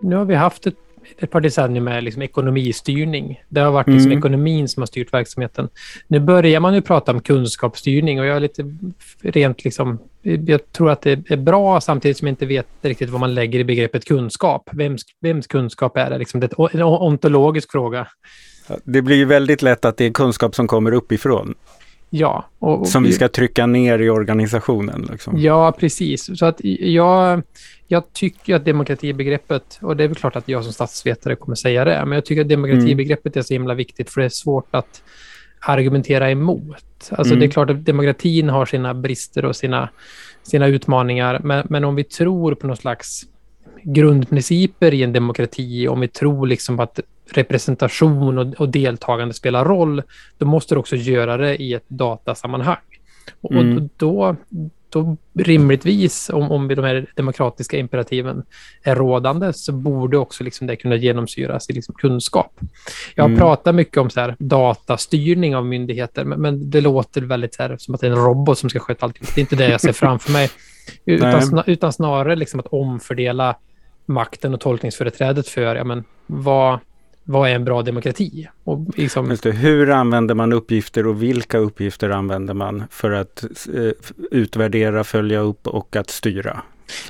Nu 0.00 0.16
har 0.16 0.24
vi 0.24 0.34
haft 0.34 0.66
ett, 0.66 0.74
ett 1.18 1.30
par 1.30 1.40
decennier 1.40 1.82
med 1.82 2.04
liksom 2.04 2.22
ekonomistyrning. 2.22 3.42
Det 3.48 3.60
har 3.60 3.70
varit 3.70 3.86
liksom 3.86 4.06
mm. 4.06 4.18
ekonomin 4.18 4.68
som 4.68 4.80
har 4.80 4.86
styrt 4.86 5.12
verksamheten. 5.12 5.68
Nu 6.06 6.20
börjar 6.20 6.60
man 6.60 6.74
ju 6.74 6.82
prata 6.82 7.12
om 7.12 7.20
kunskapsstyrning 7.20 8.20
och 8.20 8.26
jag 8.26 8.36
är 8.36 8.40
lite 8.40 8.76
rent 9.20 9.64
liksom... 9.64 9.98
Jag 10.22 10.72
tror 10.72 10.90
att 10.90 11.02
det 11.02 11.30
är 11.30 11.36
bra 11.36 11.80
samtidigt 11.80 12.16
som 12.16 12.28
jag 12.28 12.32
inte 12.32 12.46
vet 12.46 12.66
riktigt 12.82 13.10
vad 13.10 13.20
man 13.20 13.34
lägger 13.34 13.58
i 13.58 13.64
begreppet 13.64 14.04
kunskap. 14.04 14.68
Vems, 14.72 15.02
vems 15.20 15.46
kunskap 15.46 15.96
är 15.96 16.10
det? 16.10 16.18
Liksom 16.18 16.40
det 16.40 16.46
är 16.58 16.76
en 16.76 16.82
ontologisk 16.82 17.72
fråga. 17.72 18.06
Det 18.84 19.02
blir 19.02 19.26
väldigt 19.26 19.62
lätt 19.62 19.84
att 19.84 19.96
det 19.96 20.04
är 20.04 20.10
kunskap 20.10 20.54
som 20.54 20.66
kommer 20.66 20.92
uppifrån. 20.92 21.54
Ja. 22.10 22.44
Och, 22.58 22.80
och, 22.80 22.88
som 22.88 23.02
vi 23.02 23.12
ska 23.12 23.28
trycka 23.28 23.66
ner 23.66 23.98
i 23.98 24.10
organisationen. 24.10 25.08
Liksom. 25.10 25.38
Ja, 25.38 25.72
precis. 25.78 26.38
Så 26.38 26.46
att 26.46 26.60
jag, 26.80 27.42
jag 27.86 28.12
tycker 28.12 28.54
att 28.54 28.64
demokratibegreppet, 28.64 29.78
och 29.82 29.96
det 29.96 30.04
är 30.04 30.08
väl 30.08 30.16
klart 30.16 30.36
att 30.36 30.48
jag 30.48 30.64
som 30.64 30.72
statsvetare 30.72 31.36
kommer 31.36 31.54
säga 31.54 31.84
det, 31.84 32.04
men 32.04 32.12
jag 32.12 32.24
tycker 32.24 32.42
att 32.42 32.48
demokratibegreppet 32.48 33.36
är 33.36 33.42
så 33.42 33.54
himla 33.54 33.74
viktigt 33.74 34.10
för 34.10 34.20
det 34.20 34.24
är 34.24 34.30
svårt 34.30 34.74
att 34.74 35.02
argumentera 35.60 36.30
emot. 36.30 37.10
Alltså 37.10 37.34
mm. 37.34 37.40
det 37.40 37.46
är 37.46 37.50
klart 37.50 37.70
att 37.70 37.84
demokratin 37.84 38.48
har 38.48 38.66
sina 38.66 38.94
brister 38.94 39.44
och 39.44 39.56
sina, 39.56 39.88
sina 40.42 40.66
utmaningar, 40.66 41.40
men, 41.44 41.66
men 41.70 41.84
om 41.84 41.94
vi 41.94 42.04
tror 42.04 42.54
på 42.54 42.66
någon 42.66 42.76
slags 42.76 43.22
grundprinciper 43.82 44.94
i 44.94 45.02
en 45.02 45.12
demokrati, 45.12 45.88
om 45.88 46.00
vi 46.00 46.08
tror 46.08 46.46
liksom 46.46 46.80
att 46.80 47.00
representation 47.32 48.38
och, 48.38 48.54
och 48.54 48.68
deltagande 48.68 49.34
spelar 49.34 49.64
roll, 49.64 50.02
då 50.38 50.46
måste 50.46 50.74
du 50.74 50.78
också 50.78 50.96
göra 50.96 51.36
det 51.36 51.56
i 51.56 51.74
ett 51.74 51.88
datasammanhang. 51.88 52.76
Och, 53.40 53.52
mm. 53.52 53.76
och 53.76 53.88
då, 53.96 54.36
då 54.90 55.16
rimligtvis, 55.34 56.30
om, 56.30 56.50
om 56.50 56.68
de 56.68 56.84
här 56.84 57.06
demokratiska 57.14 57.76
imperativen 57.76 58.42
är 58.82 58.94
rådande, 58.94 59.52
så 59.52 59.72
borde 59.72 60.18
också 60.18 60.44
liksom 60.44 60.66
det 60.66 60.76
kunna 60.76 60.96
genomsyras 60.96 61.70
i 61.70 61.72
liksom 61.72 61.94
kunskap. 61.94 62.60
Jag 63.14 63.24
har 63.24 63.28
mm. 63.28 63.38
pratat 63.38 63.74
mycket 63.74 63.96
om 63.96 64.10
så 64.10 64.20
här, 64.20 64.36
datastyrning 64.38 65.56
av 65.56 65.66
myndigheter, 65.66 66.24
men, 66.24 66.40
men 66.40 66.70
det 66.70 66.80
låter 66.80 67.20
väldigt 67.20 67.54
så 67.54 67.62
här, 67.62 67.76
som 67.78 67.94
att 67.94 68.00
det 68.00 68.06
är 68.06 68.10
en 68.10 68.24
robot 68.24 68.58
som 68.58 68.70
ska 68.70 68.78
sköta 68.78 69.06
allting. 69.06 69.26
Det 69.34 69.40
är 69.40 69.42
inte 69.42 69.56
det 69.56 69.68
jag 69.68 69.80
ser 69.80 69.92
framför 69.92 70.32
mig. 70.32 70.50
Utan, 71.04 71.62
utan 71.66 71.92
snarare 71.92 72.36
liksom 72.36 72.60
att 72.60 72.66
omfördela 72.66 73.56
makten 74.06 74.54
och 74.54 74.60
tolkningsföreträdet 74.60 75.48
för 75.48 75.76
ja, 75.76 75.84
men, 75.84 76.04
vad, 76.26 76.78
vad 77.30 77.50
är 77.50 77.54
en 77.54 77.64
bra 77.64 77.82
demokrati? 77.82 78.48
Och 78.64 78.80
liksom... 78.96 79.36
det, 79.42 79.50
hur 79.50 79.90
använder 79.90 80.34
man 80.34 80.52
uppgifter 80.52 81.06
och 81.06 81.22
vilka 81.22 81.58
uppgifter 81.58 82.10
använder 82.10 82.54
man 82.54 82.84
för 82.90 83.10
att 83.10 83.44
eh, 83.74 83.90
utvärdera, 84.30 85.04
följa 85.04 85.38
upp 85.40 85.66
och 85.66 85.96
att 85.96 86.10
styra? 86.10 86.62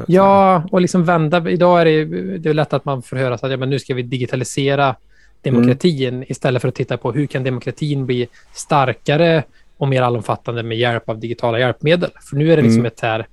ja, 0.07 0.64
och 0.70 0.81
liksom 0.81 1.04
vända. 1.04 1.50
Idag 1.50 1.81
är 1.81 1.85
det, 1.85 2.04
det 2.38 2.48
är 2.48 2.54
lätt 2.54 2.72
att 2.72 2.85
man 2.85 3.02
får 3.02 3.16
höra 3.16 3.35
att 3.35 3.50
ja, 3.50 3.57
men 3.57 3.70
nu 3.70 3.78
ska 3.78 3.94
vi 3.94 4.02
digitalisera 4.02 4.96
demokratin 5.42 6.14
mm. 6.14 6.24
istället 6.28 6.62
för 6.62 6.68
att 6.68 6.74
titta 6.74 6.96
på 6.96 7.12
hur 7.12 7.26
kan 7.26 7.44
demokratin 7.44 8.07
bli 8.07 8.28
starkare 8.52 9.44
och 9.76 9.88
mer 9.88 10.02
allomfattande 10.02 10.62
med 10.62 10.78
hjälp 10.78 11.09
av 11.09 11.18
digitala 11.18 11.59
hjälpmedel. 11.59 12.11
För 12.31 12.37
nu 12.37 12.52
är 12.52 12.57
det 12.57 12.62
liksom 12.62 12.81
mm. 12.81 12.87
ett 12.87 13.00
här, 13.00 13.26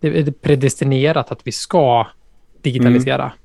det 0.00 0.18
är 0.18 0.30
predestinerat 0.30 1.32
att 1.32 1.40
vi 1.44 1.52
ska 1.52 2.06
digitalisera. 2.62 3.22
Mm. 3.22 3.36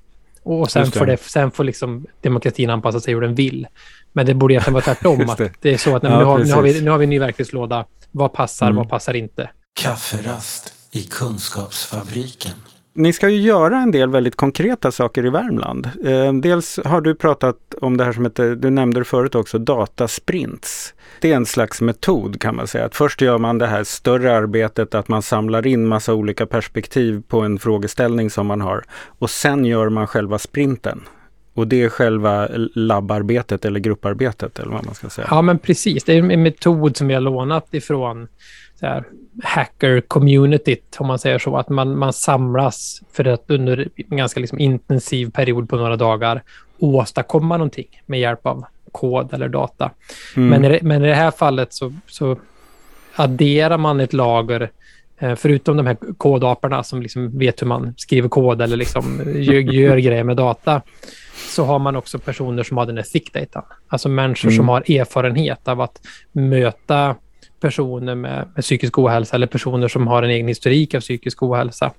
Och 0.45 0.71
sen 0.71 0.91
får, 0.91 1.05
det, 1.05 1.17
sen 1.17 1.51
får 1.51 1.63
liksom 1.63 2.05
demokratin 2.21 2.69
anpassa 2.69 2.99
sig 2.99 3.13
hur 3.13 3.21
den 3.21 3.35
vill. 3.35 3.67
Men 4.13 4.25
det 4.25 4.33
borde 4.33 4.53
egentligen 4.53 4.73
vara 4.73 4.83
tvärtom. 4.83 5.17
det. 5.37 5.45
Att 5.45 5.61
det 5.61 5.73
är 5.73 5.77
så 5.77 5.95
att 5.95 6.03
ja, 6.03 6.19
nu, 6.19 6.25
har, 6.25 6.37
nu, 6.37 6.51
har 6.51 6.61
vi, 6.61 6.81
nu 6.81 6.91
har 6.91 6.97
vi 6.97 7.03
en 7.03 7.09
ny 7.09 7.19
verktygslåda. 7.19 7.85
Vad 8.11 8.33
passar, 8.33 8.65
mm. 8.65 8.75
vad 8.75 8.89
passar 8.89 9.13
inte? 9.13 9.49
Kafferast 9.81 10.73
i 10.91 11.03
Kunskapsfabriken. 11.03 12.53
Ni 12.97 13.13
ska 13.13 13.29
ju 13.29 13.41
göra 13.41 13.77
en 13.77 13.91
del 13.91 14.09
väldigt 14.09 14.35
konkreta 14.35 14.91
saker 14.91 15.25
i 15.25 15.29
Värmland. 15.29 15.89
Eh, 16.05 16.33
dels 16.33 16.79
har 16.85 17.01
du 17.01 17.15
pratat 17.15 17.57
om 17.81 17.97
det 17.97 18.03
här 18.03 18.11
som 18.11 18.25
heter, 18.25 18.49
eh, 18.49 18.51
du 18.51 18.69
nämnde 18.69 18.99
det 18.99 19.03
förut 19.03 19.35
också, 19.35 19.57
datasprints. 19.57 20.93
Det 21.21 21.31
är 21.31 21.35
en 21.35 21.45
slags 21.45 21.81
metod 21.81 22.41
kan 22.41 22.55
man 22.55 22.67
säga. 22.67 22.85
Att 22.85 22.95
först 22.95 23.21
gör 23.21 23.37
man 23.37 23.57
det 23.57 23.67
här 23.67 23.83
större 23.83 24.37
arbetet 24.37 24.95
att 24.95 25.07
man 25.07 25.21
samlar 25.21 25.67
in 25.67 25.87
massa 25.87 26.13
olika 26.13 26.45
perspektiv 26.45 27.23
på 27.27 27.41
en 27.41 27.59
frågeställning 27.59 28.29
som 28.29 28.47
man 28.47 28.61
har. 28.61 28.83
Och 29.19 29.29
sen 29.29 29.65
gör 29.65 29.89
man 29.89 30.07
själva 30.07 30.39
sprinten. 30.39 31.01
Och 31.53 31.67
det 31.67 31.83
är 31.83 31.89
själva 31.89 32.47
labbarbetet 32.73 33.65
eller 33.65 33.79
grupparbetet 33.79 34.59
eller 34.59 34.71
vad 34.71 34.85
man 34.85 34.95
ska 34.95 35.09
säga. 35.09 35.27
Ja 35.31 35.41
men 35.41 35.59
precis, 35.59 36.03
det 36.03 36.13
är 36.13 36.31
en 36.31 36.43
metod 36.43 36.97
som 36.97 37.07
vi 37.07 37.13
har 37.13 37.21
lånat 37.21 37.73
ifrån 37.73 38.27
hacker-communityt, 39.43 40.95
om 40.97 41.07
man 41.07 41.19
säger 41.19 41.39
så. 41.39 41.57
Att 41.57 41.69
man, 41.69 41.97
man 41.97 42.13
samlas 42.13 43.01
för 43.13 43.25
att 43.25 43.43
under 43.47 43.89
en 44.09 44.17
ganska 44.17 44.39
liksom 44.39 44.59
intensiv 44.59 45.31
period 45.31 45.69
på 45.69 45.75
några 45.75 45.95
dagar 45.95 46.43
åstadkomma 46.79 47.57
någonting 47.57 48.01
med 48.05 48.19
hjälp 48.19 48.45
av 48.45 48.65
kod 48.91 49.33
eller 49.33 49.49
data. 49.49 49.91
Mm. 50.35 50.49
Men, 50.49 50.71
i, 50.71 50.79
men 50.81 51.05
i 51.05 51.07
det 51.07 51.15
här 51.15 51.31
fallet 51.31 51.73
så, 51.73 51.93
så 52.07 52.37
adderar 53.15 53.77
man 53.77 53.99
ett 53.99 54.13
lager 54.13 54.71
eh, 55.17 55.35
Förutom 55.35 55.77
de 55.77 55.87
här 55.87 55.97
kodaparna 56.17 56.83
som 56.83 57.01
liksom 57.01 57.37
vet 57.37 57.61
hur 57.61 57.67
man 57.67 57.93
skriver 57.97 58.29
kod 58.29 58.61
eller 58.61 58.77
liksom 58.77 59.21
gör, 59.25 59.53
gör 59.73 59.97
grejer 59.97 60.23
med 60.23 60.37
data, 60.37 60.81
så 61.49 61.63
har 61.65 61.79
man 61.79 61.95
också 61.95 62.19
personer 62.19 62.63
som 62.63 62.77
har 62.77 62.85
den 62.85 62.97
här 62.97 63.03
thick 63.03 63.33
data. 63.33 63.63
Alltså 63.87 64.09
människor 64.09 64.49
mm. 64.49 64.57
som 64.57 64.69
har 64.69 64.91
erfarenhet 64.91 65.67
av 65.67 65.81
att 65.81 66.01
möta 66.31 67.15
personer 67.65 68.15
med, 68.15 68.47
med 68.55 68.63
psykisk 68.63 68.99
ohälsa 68.99 69.35
eller 69.35 69.47
personer 69.47 69.87
som 69.87 70.07
har 70.07 70.23
en 70.23 70.29
egen 70.29 70.47
historik 70.47 70.93
av 70.93 70.99
psykisk 70.99 71.43
ohälsa. 71.43 71.91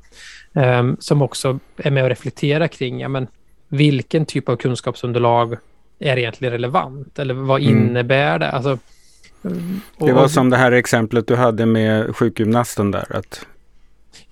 Um, 0.52 0.96
som 1.00 1.22
också 1.22 1.58
är 1.76 1.90
med 1.90 2.02
och 2.02 2.08
reflekterar 2.08 2.68
kring 2.68 3.00
ja, 3.00 3.08
men, 3.08 3.26
vilken 3.68 4.26
typ 4.26 4.48
av 4.48 4.56
kunskapsunderlag 4.56 5.56
är 5.98 6.16
egentligen 6.16 6.52
relevant? 6.52 7.18
Eller 7.18 7.34
vad 7.34 7.60
mm. 7.60 7.72
innebär 7.72 8.38
det? 8.38 8.50
Alltså, 8.50 8.78
det 9.98 10.12
var 10.12 10.28
som 10.28 10.50
det 10.50 10.56
här 10.56 10.72
exemplet 10.72 11.26
du 11.26 11.36
hade 11.36 11.66
med 11.66 12.16
sjukgymnasten 12.16 12.90
där. 12.90 13.16
Att 13.16 13.46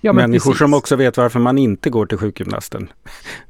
ja, 0.00 0.12
människor 0.12 0.50
precis. 0.50 0.58
som 0.58 0.74
också 0.74 0.96
vet 0.96 1.16
varför 1.16 1.40
man 1.40 1.58
inte 1.58 1.90
går 1.90 2.06
till 2.06 2.18
sjukgymnasten. 2.18 2.88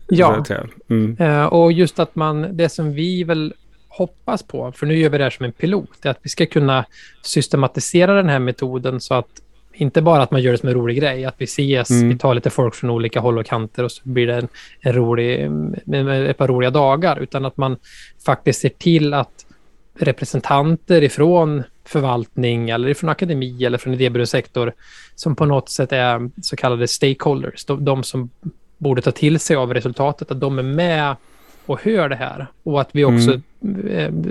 Ja, 0.09 0.45
mm. 0.89 1.17
uh, 1.21 1.45
och 1.45 1.73
just 1.73 1.99
att 1.99 2.17
man, 2.17 2.57
det 2.57 2.69
som 2.69 2.93
vi 2.93 3.25
väl 3.25 3.55
hoppas 3.97 4.43
på, 4.43 4.73
för 4.73 4.87
nu 4.87 4.97
gör 4.97 5.11
vi 5.11 5.19
det 5.19 5.25
här 5.25 5.31
som 5.31 5.45
en 5.45 5.53
pilot, 5.53 6.07
är 6.07 6.11
att 6.11 6.19
vi 6.23 6.31
ska 6.31 6.47
kunna 6.47 6.85
systematisera 7.23 8.15
den 8.15 8.29
här 8.29 8.39
metoden 8.39 9.01
så 9.01 9.15
att 9.15 9.41
inte 9.73 10.03
bara 10.03 10.23
att 10.23 10.31
man 10.31 10.43
gör 10.43 10.53
det 10.53 10.59
som 10.59 10.69
en 10.69 10.75
rolig 10.75 10.97
grej, 10.97 11.25
att 11.25 11.35
vi 11.39 11.45
ses, 11.45 11.91
mm. 11.91 12.09
vi 12.09 12.19
tar 12.19 12.35
lite 12.35 12.51
folk 12.51 12.75
från 12.75 12.91
olika 12.91 13.21
håll 13.21 13.39
och 13.39 13.47
kanter 13.47 13.85
och 13.85 13.93
så 13.93 14.01
blir 14.05 14.27
det 14.27 14.35
en, 14.35 14.49
en 14.81 14.93
rolig, 14.93 15.51
ett 16.31 16.39
par 16.39 16.49
roliga 16.49 16.71
dagar, 16.71 17.21
utan 17.21 17.45
att 17.45 17.57
man 17.57 17.77
faktiskt 18.27 18.61
ser 18.61 18.69
till 18.69 19.15
att 19.15 19.47
representanter 19.99 21.03
ifrån 21.03 21.63
förvaltning 21.85 22.71
eller 22.71 22.89
ifrån 22.89 23.11
akademi 23.11 23.65
eller 23.65 23.79
från 23.79 23.95
idéburen 23.95 24.27
sektor 24.27 24.73
som 25.15 25.37
på 25.37 25.47
något 25.47 25.69
sätt 25.69 25.93
är 25.93 26.31
så 26.43 26.57
kallade 26.57 26.89
stakeholders, 26.89 27.65
de, 27.65 27.85
de 27.85 28.03
som 28.03 28.31
borde 28.79 29.03
ta 29.03 29.11
till 29.11 29.41
sig 29.41 29.57
av 29.57 29.75
resultatet, 29.75 30.31
att 30.31 30.41
de 30.41 30.59
är 30.59 30.63
med 30.63 31.17
och 31.67 31.81
hör 31.83 32.09
det 32.09 32.17
här. 32.17 32.47
Och 32.63 32.81
att 32.81 32.89
vi 32.93 33.05
också 33.05 33.31
mm. 33.31 33.43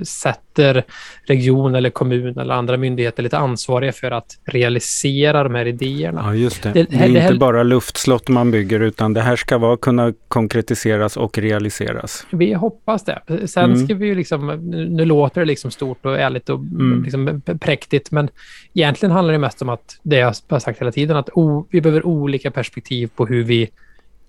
Sätter 0.04 0.84
region 1.26 1.76
eller 1.76 1.90
kommun 1.90 2.40
eller 2.40 2.54
andra 2.54 2.78
myndigheter 2.78 3.24
lite 3.24 3.38
ansvariga 3.38 3.92
för 3.92 4.12
att 4.12 4.38
realisera 4.46 5.44
de 5.44 5.56
här 5.56 5.66
idéerna. 5.66 6.22
Ja, 6.26 6.36
just 6.36 6.64
det. 6.64 6.72
Det, 6.74 6.84
det 6.84 6.96
är 6.96 7.08
inte 7.08 7.20
här, 7.20 7.34
bara 7.34 7.64
luftslott 7.64 8.30
man 8.30 8.52
bygger 8.52 8.80
utan 8.80 9.14
det 9.14 9.22
här 9.22 9.36
ska 9.36 9.58
vara, 9.58 9.78
kunna 9.78 10.14
konkretiseras 10.28 11.18
och 11.18 11.38
realiseras. 11.38 12.26
Vi 12.32 12.54
hoppas 12.54 13.06
det. 13.06 13.22
Sen 13.46 13.64
mm. 13.64 13.86
ska 13.86 13.96
vi 13.96 14.06
ju 14.06 14.16
liksom, 14.16 14.48
nu 14.72 15.06
låter 15.06 15.42
det 15.42 15.46
liksom 15.46 15.72
stort 15.72 16.06
och 16.06 16.20
ärligt 16.20 16.50
och 16.50 16.60
mm. 16.60 17.04
liksom 17.04 17.42
präktigt, 17.60 18.12
men 18.12 18.30
egentligen 18.74 19.12
handlar 19.12 19.32
det 19.32 19.40
mest 19.40 19.62
om 19.62 19.70
att 19.70 20.00
det 20.04 20.18
jag 20.18 20.34
har 20.48 20.60
sagt 20.60 20.82
hela 20.82 20.92
tiden, 20.92 21.18
att 21.18 21.30
o, 21.34 21.68
vi 21.70 21.82
behöver 21.82 22.06
olika 22.06 22.52
perspektiv 22.52 23.10
på 23.16 23.26
hur 23.26 23.44
vi 23.44 23.70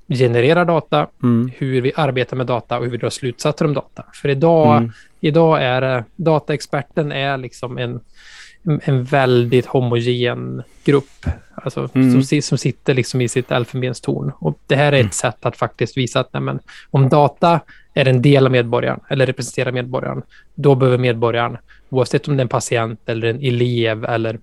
genererar 0.08 0.64
data, 0.64 1.06
mm. 1.22 1.50
hur 1.56 1.80
vi 1.80 1.92
arbetar 1.96 2.36
med 2.36 2.46
data 2.46 2.78
och 2.78 2.84
hur 2.84 2.90
vi 2.90 2.96
drar 2.96 3.10
slutsatser 3.10 3.64
om 3.64 3.74
data. 3.74 4.04
För 4.12 4.28
idag, 4.28 4.76
mm. 4.76 4.92
idag 5.20 5.62
är 5.62 6.04
dataexperten 6.16 7.12
är 7.12 7.36
liksom 7.36 7.78
en, 7.78 8.00
en 8.62 9.04
väldigt 9.04 9.66
homogen 9.66 10.62
grupp 10.84 11.26
alltså, 11.54 11.88
mm. 11.94 12.22
som, 12.22 12.42
som 12.42 12.58
sitter 12.58 12.94
liksom 12.94 13.20
i 13.20 13.28
sitt 13.28 13.50
elfenbenstorn. 13.50 14.32
Och 14.38 14.58
det 14.66 14.76
här 14.76 14.92
är 14.92 14.96
ett 14.96 15.00
mm. 15.00 15.10
sätt 15.10 15.46
att 15.46 15.56
faktiskt 15.56 15.96
visa 15.96 16.20
att 16.20 16.32
nej, 16.32 16.42
men, 16.42 16.58
om 16.90 17.08
data 17.08 17.60
är 17.94 18.08
en 18.08 18.22
del 18.22 18.46
av 18.46 18.52
medborgaren 18.52 19.00
eller 19.08 19.26
representerar 19.26 19.72
medborgaren, 19.72 20.22
då 20.54 20.74
behöver 20.74 20.98
medborgaren, 20.98 21.56
oavsett 21.88 22.28
om 22.28 22.36
det 22.36 22.40
är 22.40 22.44
en 22.44 22.48
patient 22.48 23.00
eller 23.06 23.28
en 23.28 23.40
elev 23.40 24.04
eller 24.04 24.38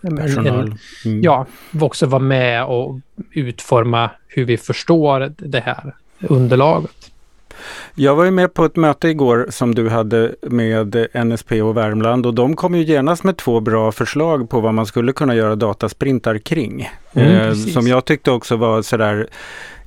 personal. 0.00 0.74
Mm. 1.04 1.22
Ja, 1.22 1.46
också 1.80 2.06
vara 2.06 2.22
med 2.22 2.64
och 2.64 2.98
utforma 3.30 4.10
hur 4.28 4.44
vi 4.44 4.56
förstår 4.56 5.32
det 5.38 5.60
här 5.60 5.94
underlaget. 6.20 7.10
Jag 7.94 8.16
var 8.16 8.24
ju 8.24 8.30
med 8.30 8.54
på 8.54 8.64
ett 8.64 8.76
möte 8.76 9.08
igår 9.08 9.46
som 9.50 9.74
du 9.74 9.88
hade 9.88 10.34
med 10.42 11.08
NSP 11.24 11.62
och 11.62 11.76
Värmland 11.76 12.26
och 12.26 12.34
de 12.34 12.56
kom 12.56 12.74
ju 12.74 12.82
genast 12.82 13.24
med 13.24 13.36
två 13.36 13.60
bra 13.60 13.92
förslag 13.92 14.50
på 14.50 14.60
vad 14.60 14.74
man 14.74 14.86
skulle 14.86 15.12
kunna 15.12 15.34
göra 15.34 15.54
datasprintar 15.54 16.38
kring. 16.38 16.90
Mm, 17.12 17.32
eh, 17.32 17.54
som 17.54 17.86
jag 17.86 18.04
tyckte 18.04 18.30
också 18.30 18.56
var 18.56 18.82
sådär 18.82 19.28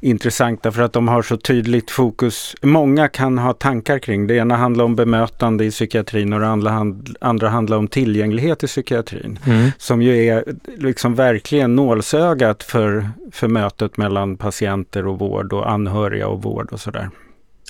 intressanta 0.01 0.71
för 0.71 0.81
att 0.81 0.93
de 0.93 1.07
har 1.07 1.21
så 1.21 1.37
tydligt 1.37 1.91
fokus. 1.91 2.55
Många 2.61 3.07
kan 3.07 3.37
ha 3.37 3.53
tankar 3.53 3.99
kring 3.99 4.27
det. 4.27 4.35
ena 4.35 4.55
handlar 4.55 4.85
om 4.85 4.95
bemötande 4.95 5.65
i 5.65 5.71
psykiatrin 5.71 6.33
och 6.33 6.39
det 6.39 6.47
andra, 6.47 6.69
hand, 6.69 7.17
andra 7.21 7.49
handlar 7.49 7.77
om 7.77 7.87
tillgänglighet 7.87 8.63
i 8.63 8.67
psykiatrin. 8.67 9.39
Mm. 9.45 9.71
Som 9.77 10.01
ju 10.01 10.25
är 10.25 10.43
liksom 10.77 11.15
verkligen 11.15 11.75
nålsögat 11.75 12.63
för, 12.63 13.09
för 13.31 13.47
mötet 13.47 13.97
mellan 13.97 14.37
patienter 14.37 15.07
och 15.07 15.19
vård 15.19 15.53
och 15.53 15.71
anhöriga 15.71 16.27
och 16.27 16.43
vård 16.43 16.69
och 16.71 16.79
sådär. 16.79 17.09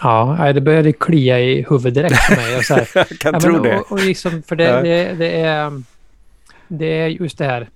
Ja, 0.01 0.51
det 0.53 0.61
började 0.61 0.93
klia 0.93 1.39
i 1.39 1.65
huvudet 1.69 1.93
direkt 1.93 2.15
för 2.15 2.35
mig. 2.35 2.57
Och 2.57 2.63
så 2.63 2.73
här. 2.73 2.87
Jag 2.93 3.07
kan 3.07 3.33
ja, 3.33 3.39
tro 3.39 3.53
men, 3.53 3.63
det. 3.63 3.79
Och, 3.79 3.91
och 3.91 4.05
liksom, 4.05 4.43
för 4.43 4.55
det, 4.55 4.63
ja. 4.63 4.81
det, 4.81 5.13
det, 5.13 5.41
är, 5.41 5.83
det 6.67 6.85
är 6.85 7.07
just 7.07 7.37
det 7.37 7.45
här 7.45 7.69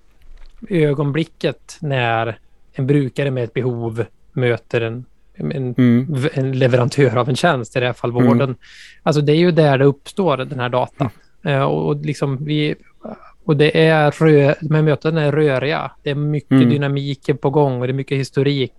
ögonblicket 0.70 1.78
när 1.80 2.38
en 2.74 2.88
brukare 2.88 3.32
med 3.32 3.44
ett 3.44 3.54
behov 3.54 4.06
möter 4.34 4.82
en, 4.82 5.06
en, 5.34 5.76
mm. 5.78 6.15
en, 6.34 6.52
leverantör 6.52 7.17
av 7.17 7.30
en 7.30 7.36
tjänst, 7.36 7.76
i 7.76 7.80
det 7.80 7.86
här 7.86 7.93
fall 7.93 8.12
vården. 8.12 8.41
Mm. 8.41 8.56
Alltså 9.04 9.22
det 9.22 9.32
är 9.32 9.38
ju 9.38 9.52
där 9.52 9.78
det 9.78 9.86
uppstår, 9.86 10.38
den 10.38 10.60
här 10.60 10.69
datan. 10.69 11.10
Mm. 11.43 11.60
Uh, 11.60 11.63
och, 11.63 12.06
liksom 12.06 12.46
vi, 12.46 12.76
och 13.46 13.58
det 13.58 13.88
är 13.88 14.12
rö, 14.12 14.56
här 14.72 14.82
mötena 14.82 15.22
är 15.22 15.32
röriga. 15.32 15.91
Det 16.04 16.10
är 16.10 16.15
mycket 16.15 16.52
mm. 16.52 16.69
dynamik 16.69 17.41
på 17.41 17.50
gång 17.50 17.82
och 17.82 17.88
det 17.88 17.91
är 17.91 17.96
mycket 17.96 18.17
historik. 18.17 18.74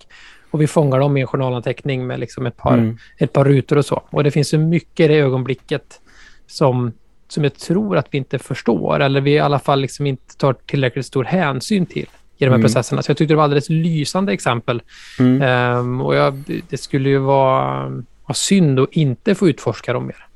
Och 0.51 0.61
vi 0.61 0.67
fångar 0.67 0.99
dem 0.99 1.17
i 1.17 1.21
en 1.21 1.27
journalanteckning 1.27 2.07
med 2.07 2.21
liksom 2.21 2.47
ett, 2.47 2.57
par, 2.57 2.75
mm. 2.75 2.99
ett 3.19 3.33
par 3.33 3.45
rutor 3.45 3.79
och 3.79 3.85
så. 3.85 4.03
Och 4.11 4.25
det 4.25 4.31
finns 4.31 4.49
så 4.49 4.59
mycket 4.59 5.05
i 5.05 5.09
det 5.09 5.19
ögonblicket 5.19 6.01
som, 6.47 6.93
som 7.29 7.45
jag 7.45 7.55
tror 7.55 7.97
att 7.97 8.07
vi 8.11 8.19
inte 8.19 8.39
förstår, 8.39 9.01
eller 9.01 9.21
vi 9.21 9.31
i 9.31 9.39
alla 9.39 9.59
fall 9.59 9.81
liksom 9.81 10.07
inte 10.07 10.37
tar 10.37 10.53
tillräckligt 10.53 11.07
stor 11.07 11.25
hänsyn 11.25 11.87
till 11.87 12.09
i 12.37 12.45
de 12.45 12.51
här 12.51 12.55
mm. 12.55 12.61
processerna. 12.61 13.03
Så 13.03 13.11
jag 13.11 13.17
tyckte 13.17 13.33
det 13.33 13.37
var 13.37 13.45
alldeles 13.45 13.71
lysande 13.71 14.33
exempel. 14.33 14.83
Mm. 15.19 15.79
Um, 15.79 16.01
och 16.01 16.15
jag, 16.15 16.43
det 16.69 16.77
skulle 16.77 17.09
ju 17.09 17.19
vara, 17.19 17.89
vara 18.27 18.35
synd 18.35 18.81
att 18.81 18.93
inte 18.93 19.35
få 19.35 19.49
utforska 19.49 19.93
dem 19.93 20.07
mer. 20.07 20.27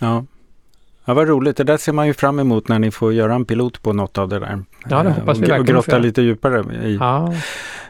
Ja. 0.00 0.24
Ja, 1.08 1.14
vad 1.14 1.28
roligt. 1.28 1.56
Det 1.56 1.64
där 1.64 1.76
ser 1.76 1.92
man 1.92 2.06
ju 2.06 2.14
fram 2.14 2.38
emot 2.38 2.68
när 2.68 2.78
ni 2.78 2.90
får 2.90 3.12
göra 3.12 3.34
en 3.34 3.44
pilot 3.44 3.82
på 3.82 3.92
något 3.92 4.18
av 4.18 4.28
det 4.28 4.38
där. 4.38 4.62
Ja, 4.88 5.02
det 5.02 5.10
hoppas 5.10 5.38
vi 5.38 5.40
verkligen. 5.40 5.60
Och 5.60 5.66
grotta 5.66 5.98
lite 5.98 6.22
djupare 6.22 6.86
i. 6.86 6.96
Ja. 7.00 7.34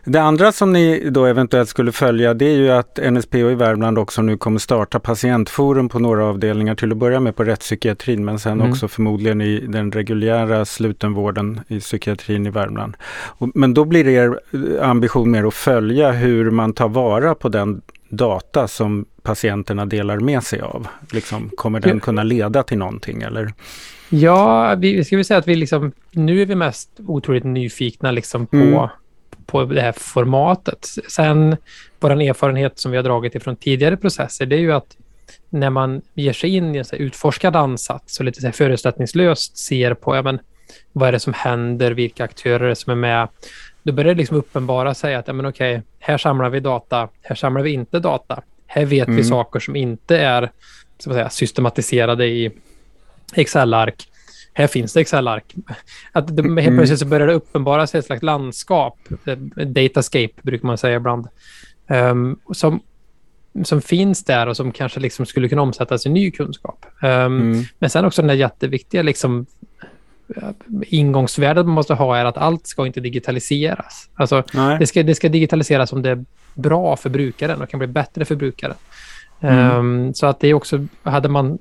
Det 0.05 0.19
andra 0.19 0.53
som 0.53 0.73
ni 0.73 1.11
då 1.11 1.25
eventuellt 1.25 1.69
skulle 1.69 1.93
följa 1.93 2.35
det 2.35 2.45
är 2.45 2.57
ju 2.57 2.71
att 2.71 2.99
NSPO 3.11 3.37
i 3.37 3.55
Värmland 3.55 3.99
också 3.99 4.23
nu 4.23 4.37
kommer 4.37 4.59
starta 4.59 5.01
patientforum 5.01 5.89
på 5.89 5.99
några 5.99 6.25
avdelningar 6.25 6.75
till 6.75 6.93
att 6.93 6.99
börja 6.99 7.21
med 7.21 7.37
på 7.37 7.45
rättspsykiatrin 7.45 8.25
men 8.25 8.39
sen 8.39 8.53
mm. 8.53 8.71
också 8.71 8.89
förmodligen 8.89 9.41
i 9.41 9.61
den 9.61 9.93
reguljära 9.93 10.65
slutenvården 10.65 11.61
i 11.69 11.81
psykiatrin 11.81 12.47
i 12.47 12.51
Värmland. 12.51 12.97
Men 13.39 13.75
då 13.75 13.85
blir 13.85 14.09
er 14.09 14.41
ambition 14.83 15.31
mer 15.31 15.45
att 15.45 15.55
följa 15.55 16.11
hur 16.13 16.51
man 16.51 16.73
tar 16.73 16.89
vara 16.89 17.35
på 17.35 17.49
den 17.49 17.83
data 18.09 18.69
som 18.69 19.05
patienterna 19.29 19.87
delar 19.87 20.19
med 20.19 20.43
sig 20.43 20.61
av? 20.61 20.87
Liksom, 21.13 21.51
kommer 21.57 21.81
den 21.81 22.01
kunna 22.01 22.23
leda 22.23 22.63
till 22.63 22.79
någonting 22.79 23.23
eller? 23.23 23.53
Ja, 24.09 24.75
vi 24.75 25.05
ska 25.05 25.17
väl 25.17 25.25
säga 25.25 25.39
att 25.39 25.49
vi 25.49 25.55
liksom, 25.55 25.93
nu 26.11 26.43
är 26.43 26.47
vi 26.47 26.55
mest 26.55 26.91
otroligt 27.07 27.45
nyfikna 27.45 28.11
liksom 28.11 28.47
på, 28.47 28.57
mm. 28.57 28.89
på 29.47 29.65
det 29.65 29.81
här 29.81 29.93
formatet. 29.93 30.87
Sen, 31.09 31.57
vår 32.01 32.23
erfarenhet 32.23 32.79
som 32.79 32.91
vi 32.91 32.97
har 32.97 33.05
dragit 33.05 33.35
ifrån 33.35 33.57
tidigare 33.57 33.97
processer, 33.97 34.47
det 34.47 34.57
är 34.57 34.61
ju 34.61 34.73
att 34.73 34.97
när 35.51 35.71
man 35.71 36.03
ger 36.15 36.33
sig 36.33 36.57
in 36.57 36.75
i 36.75 36.79
en 36.79 36.85
så 36.85 36.97
utforskad 36.97 37.57
ansats 37.57 38.19
och 38.19 38.25
lite 38.25 38.41
så 38.41 38.53
förutsättningslöst 38.53 39.59
ser 39.59 39.95
på 39.95 40.17
ja, 40.17 40.23
men, 40.23 40.39
vad 40.93 41.09
är 41.09 41.13
det 41.13 41.21
som 41.21 41.33
händer, 41.33 41.91
vilka 41.91 42.25
aktörer 42.25 42.75
som 42.75 42.91
är 42.91 42.97
med, 42.97 43.29
då 43.83 43.93
börjar 43.93 44.15
det 44.15 44.19
liksom 44.19 44.37
uppenbara 44.37 44.95
sig 44.95 45.15
att 45.15 45.27
ja, 45.29 45.33
men 45.33 45.47
okej, 45.47 45.83
här 45.99 46.19
samlar 46.19 46.51
vi 46.51 46.61
data, 46.61 47.09
här 47.23 47.37
samlar 47.37 47.63
vi 47.63 47.71
inte 47.71 48.01
data. 48.01 48.43
Här 48.71 48.85
vet 48.85 49.09
mm. 49.09 49.17
vi 49.17 49.25
saker 49.25 49.61
som 49.61 49.77
inte 49.77 50.19
är 50.19 50.51
så 50.99 51.11
att 51.11 51.17
säga, 51.17 51.31
systematiserade 51.31 52.27
i 52.27 52.51
Excel-ark. 53.35 54.09
Här 54.53 54.67
finns 54.67 54.93
det 54.93 55.01
Excel-ark. 55.01 55.55
Att 56.13 56.37
det, 56.37 56.43
helt 56.43 56.59
mm. 56.59 56.77
plötsligt 56.77 56.99
så 56.99 57.07
börjar 57.07 57.27
det 57.27 57.33
uppenbara 57.33 57.87
sig 57.87 57.99
ett 57.99 58.07
slags 58.07 58.23
landskap, 58.23 58.99
datascape 59.67 60.35
brukar 60.43 60.67
man 60.67 60.79
säga 60.79 60.97
ibland, 60.97 61.29
um, 61.89 62.41
som, 62.53 62.81
som 63.65 63.83
finns 63.83 64.25
där 64.25 64.47
och 64.47 64.57
som 64.57 64.73
kanske 64.73 65.01
liksom 65.01 65.27
skulle 65.27 65.49
kunna 65.49 65.63
omsättas 65.63 66.07
i 66.07 66.09
ny 66.09 66.31
kunskap. 66.31 66.87
Um, 67.03 67.09
mm. 67.09 67.65
Men 67.79 67.91
sen 67.91 68.05
också 68.05 68.23
den 68.23 68.29
där 68.29 68.35
jätteviktiga 68.35 69.03
liksom, 69.03 69.47
ingångsvärdet 70.87 71.67
man 71.67 71.75
måste 71.75 71.95
ha 71.95 72.17
är 72.17 72.25
att 72.25 72.37
allt 72.37 72.67
ska 72.67 72.87
inte 72.87 73.01
digitaliseras. 73.01 74.11
Alltså, 74.15 74.43
det 74.79 74.87
ska, 74.87 75.03
det 75.03 75.15
ska 75.15 75.29
digitaliseras 75.29 75.93
om 75.93 76.03
det 76.03 76.11
är 76.11 76.25
bra 76.55 76.97
för 76.97 77.11
brukaren 77.11 77.63
och 77.63 77.71
kan 77.71 77.79
bli 77.79 77.87
bättre 77.87 78.25
för 78.25 78.35
brukaren. 78.35 78.77
Mm. 79.41 79.77
Um, 79.77 80.15
så 80.15 80.27
att 80.27 80.41
det 80.41 80.49
är 80.49 80.55
också, 80.55 80.87
hade 81.03 81.29
man 81.29 81.59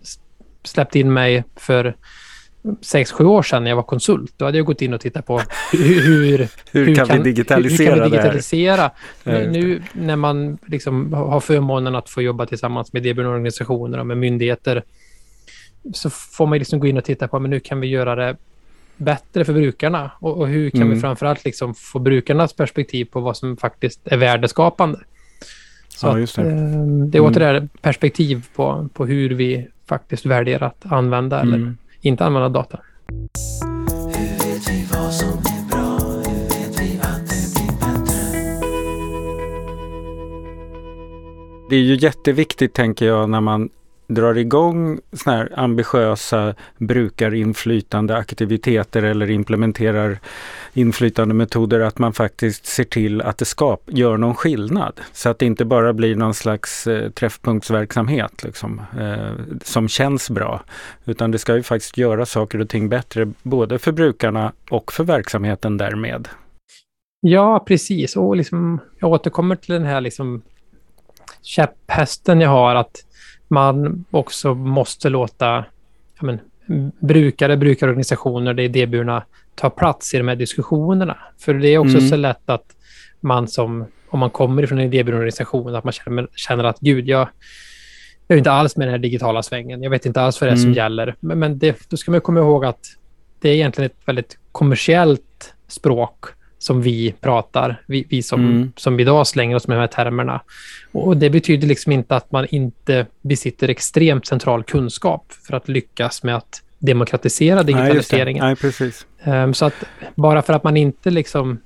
släppt 0.63 0.95
in 0.95 1.13
mig 1.13 1.43
för 1.56 1.95
sex, 2.82 3.12
sju 3.12 3.25
år 3.25 3.43
sedan 3.43 3.63
när 3.63 3.71
jag 3.71 3.75
var 3.75 3.84
konsult. 3.84 4.34
Då 4.38 4.45
hade 4.45 4.58
jag 4.58 4.65
gått 4.65 4.82
in 4.82 4.93
och 4.93 5.01
tittat 5.01 5.25
på 5.25 5.41
hur, 5.71 6.01
hur, 6.01 6.47
hur, 6.71 6.95
kan, 6.95 7.08
kan, 7.08 7.17
vi 7.17 7.23
digitalisera, 7.23 7.89
hur, 7.89 7.93
hur 7.93 8.01
kan 8.01 8.12
vi 8.12 8.17
digitalisera 8.17 8.91
här? 9.25 9.47
Nu 9.47 9.82
när 9.93 10.15
man 10.15 10.58
liksom 10.65 11.13
har 11.13 11.39
förmånen 11.39 11.95
att 11.95 12.10
få 12.10 12.21
jobba 12.21 12.45
tillsammans 12.45 12.93
med 12.93 13.06
idéburna 13.06 13.30
organisationer 13.30 13.97
och 13.97 14.08
med 14.08 14.17
myndigheter 14.17 14.84
så 15.93 16.10
får 16.10 16.47
man 16.47 16.60
liksom 16.60 16.80
gå 16.80 16.88
in 16.88 16.97
och 16.97 17.03
titta 17.03 17.27
på 17.27 17.39
men 17.39 17.51
hur 17.51 17.60
kan 17.60 17.80
vi 17.80 17.88
göra 17.88 18.15
det 18.15 18.38
bättre 18.97 19.45
för 19.45 19.53
brukarna 19.53 20.12
och, 20.19 20.38
och 20.38 20.47
hur 20.47 20.69
kan 20.69 20.81
mm. 20.81 20.93
vi 20.93 20.99
framförallt 20.99 21.45
liksom 21.45 21.73
få 21.73 21.99
brukarnas 21.99 22.53
perspektiv 22.53 23.05
på 23.05 23.19
vad 23.19 23.38
som 23.38 23.57
faktiskt 23.57 24.07
är 24.07 24.17
värdeskapande. 24.17 24.99
Så 25.89 26.07
ja, 26.07 26.19
just 26.19 26.36
det. 26.36 26.41
Att, 26.41 26.47
eh, 26.47 26.81
det 27.12 27.17
är 27.17 27.21
återigen 27.21 27.55
mm. 27.55 27.69
perspektiv 27.81 28.45
på, 28.55 28.89
på 28.93 29.05
hur 29.05 29.29
vi 29.29 29.67
faktiskt 29.86 30.25
väljer 30.25 30.63
att 30.63 30.86
använda 30.86 31.41
mm. 31.41 31.53
eller 31.53 31.75
inte 32.01 32.25
använda 32.25 32.49
data. 32.49 32.79
Det 41.69 41.75
är 41.75 41.79
ju 41.79 41.95
jätteviktigt, 41.95 42.73
tänker 42.73 43.05
jag, 43.05 43.29
när 43.29 43.41
man 43.41 43.69
drar 44.08 44.38
igång 44.38 45.00
såna 45.12 45.38
här 45.38 45.54
ambitiösa 45.56 46.56
brukarinflytande 46.78 48.17
aktiviteter 48.17 49.04
eller 49.04 49.30
implementerar 49.30 50.20
inflytande 50.74 51.34
metoder 51.34 51.80
att 51.80 52.00
man 52.00 52.13
faktiskt 52.13 52.65
ser 52.65 52.84
till 52.84 53.22
att 53.22 53.38
det 53.38 53.46
skap, 53.46 53.82
gör 53.86 54.17
någon 54.17 54.36
skillnad. 54.36 55.02
Så 55.12 55.30
att 55.30 55.39
det 55.39 55.46
inte 55.46 55.65
bara 55.65 55.93
blir 55.93 56.15
någon 56.15 56.34
slags 56.34 56.88
eh, 56.88 57.10
träffpunktsverksamhet 57.10 58.43
liksom, 58.43 58.82
eh, 59.00 59.58
som 59.63 59.88
känns 59.88 60.30
bra. 60.30 60.63
Utan 61.06 61.32
det 61.32 61.39
ska 61.39 61.56
ju 61.56 61.63
faktiskt 61.63 61.98
göra 61.98 62.26
saker 62.26 62.62
och 62.62 62.70
ting 62.70 62.89
bättre 62.89 63.32
både 63.43 63.80
för 63.80 63.91
brukarna 63.91 64.52
och 64.70 64.93
för 64.93 65.04
verksamheten 65.04 65.78
därmed. 65.78 66.28
Ja, 67.20 67.63
precis. 67.67 68.15
Och 68.15 68.36
liksom, 68.36 68.80
jag 69.00 69.12
återkommer 69.12 69.56
till 69.56 69.74
den 69.74 69.86
här 69.86 70.02
liksom 70.02 70.41
käpphästen 71.41 72.41
jag 72.41 72.50
har 72.50 72.76
att 72.76 73.07
man 73.47 74.05
också 74.12 74.53
måste 74.53 75.10
låta 75.10 75.65
men, 76.21 76.39
brukare, 76.99 77.57
brukarorganisationer, 77.57 78.53
det 78.53 78.63
idéburna, 78.63 79.23
ta 79.55 79.69
plats 79.69 80.13
i 80.13 80.17
de 80.17 80.27
här 80.27 80.36
diskussionerna. 80.36 81.17
För 81.38 81.53
det 81.53 81.67
är 81.67 81.77
också 81.77 81.97
mm. 81.97 82.10
så 82.10 82.15
lätt 82.15 82.49
att 82.49 82.75
man 83.19 83.47
som, 83.47 83.86
om 84.10 84.19
man 84.19 84.29
kommer 84.29 84.63
ifrån 84.63 84.79
en 84.79 84.86
idéburen 84.86 85.17
organisation, 85.17 85.75
att 85.75 85.83
man 85.83 85.93
känner, 85.93 86.27
känner 86.36 86.63
att 86.63 86.79
gud, 86.79 87.07
jag, 87.07 87.29
jag 88.27 88.36
är 88.36 88.38
inte 88.38 88.51
alls 88.51 88.77
med 88.77 88.88
den 88.88 88.91
här 88.91 88.99
digitala 88.99 89.43
svängen. 89.43 89.83
Jag 89.83 89.89
vet 89.89 90.05
inte 90.05 90.21
alls 90.21 90.41
vad 90.41 90.49
det 90.49 90.53
är 90.53 90.55
som 90.55 90.65
mm. 90.65 90.77
gäller. 90.77 91.15
Men, 91.19 91.39
men 91.39 91.60
det, 91.60 91.89
då 91.89 91.97
ska 91.97 92.12
man 92.12 92.21
komma 92.21 92.39
ihåg 92.39 92.65
att 92.65 92.86
det 93.41 93.49
är 93.49 93.53
egentligen 93.53 93.91
ett 93.91 94.07
väldigt 94.07 94.38
kommersiellt 94.51 95.53
språk 95.67 96.25
som 96.60 96.82
vi 96.82 97.13
pratar, 97.22 97.82
vi, 97.86 98.06
vi 98.10 98.24
som, 98.24 98.46
mm. 98.46 98.72
som 98.76 99.00
idag 99.00 99.28
slänger 99.28 99.56
oss 99.56 99.67
med 99.67 99.78
de 99.78 99.82
här 99.82 99.88
termerna. 99.88 100.41
Och 100.91 101.17
Det 101.17 101.30
betyder 101.30 101.67
liksom 101.67 101.91
inte 101.91 102.15
att 102.15 102.32
man 102.32 102.46
inte 102.50 103.06
besitter 103.22 103.70
extremt 103.70 104.28
central 104.28 104.63
kunskap 104.63 105.34
för 105.48 105.54
att 105.54 105.67
lyckas 105.67 106.24
med 106.24 106.36
att 106.36 106.62
demokratisera 106.80 107.63
digitaliseringen. 107.63 108.43
Nej, 108.43 108.50
Nej, 108.50 108.56
precis. 108.56 109.06
Um, 109.24 109.54
så 109.54 109.65
att 109.65 109.84
bara 110.15 110.41
för 110.41 110.54
att 110.54 110.63
man 110.63 110.78
inte 110.78 111.10
liksom 111.10 111.60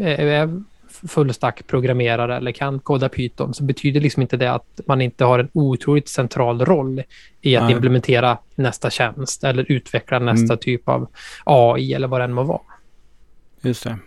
är 0.00 0.62
fullstack 1.08 1.66
programmerare 1.66 2.36
eller 2.36 2.52
kan 2.52 2.78
koda 2.78 3.08
Python 3.08 3.54
så 3.54 3.64
betyder 3.64 4.00
liksom 4.00 4.22
inte 4.22 4.36
det 4.36 4.52
att 4.52 4.80
man 4.86 5.00
inte 5.00 5.24
har 5.24 5.38
en 5.38 5.48
otroligt 5.52 6.08
central 6.08 6.64
roll 6.64 7.02
i 7.40 7.56
att 7.56 7.62
Nej. 7.62 7.72
implementera 7.72 8.38
nästa 8.54 8.90
tjänst 8.90 9.44
eller 9.44 9.72
utveckla 9.72 10.18
nästa 10.18 10.54
mm. 10.54 10.58
typ 10.58 10.88
av 10.88 11.08
AI 11.44 11.94
eller 11.94 12.08
vad 12.08 12.20
det 12.20 12.24
än 12.24 12.32
må 12.32 12.42
vara. 12.42 12.60
Just 13.60 13.84
det. 13.84 13.98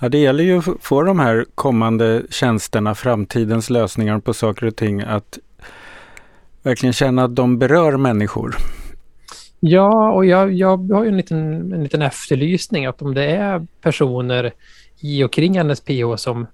Ja, 0.00 0.08
det 0.08 0.18
gäller 0.18 0.44
ju 0.44 0.58
att 0.58 0.64
få 0.80 1.02
de 1.02 1.18
här 1.18 1.46
kommande 1.54 2.22
tjänsterna, 2.30 2.94
framtidens 2.94 3.70
lösningar 3.70 4.18
på 4.18 4.34
saker 4.34 4.66
och 4.66 4.76
ting 4.76 5.00
att 5.02 5.38
verkligen 6.62 6.92
känna 6.92 7.24
att 7.24 7.36
de 7.36 7.58
berör 7.58 7.96
människor. 7.96 8.56
Ja, 9.60 10.12
och 10.12 10.26
jag, 10.26 10.52
jag 10.52 10.92
har 10.92 11.04
ju 11.04 11.08
en 11.08 11.16
liten, 11.16 11.72
en 11.72 11.82
liten 11.82 12.02
efterlysning 12.02 12.86
att 12.86 13.02
om 13.02 13.14
det 13.14 13.24
är 13.24 13.66
personer 13.80 14.52
i 15.00 15.24
och 15.24 15.32
kring 15.32 15.62
NSPH 15.66 16.16
som 16.16 16.46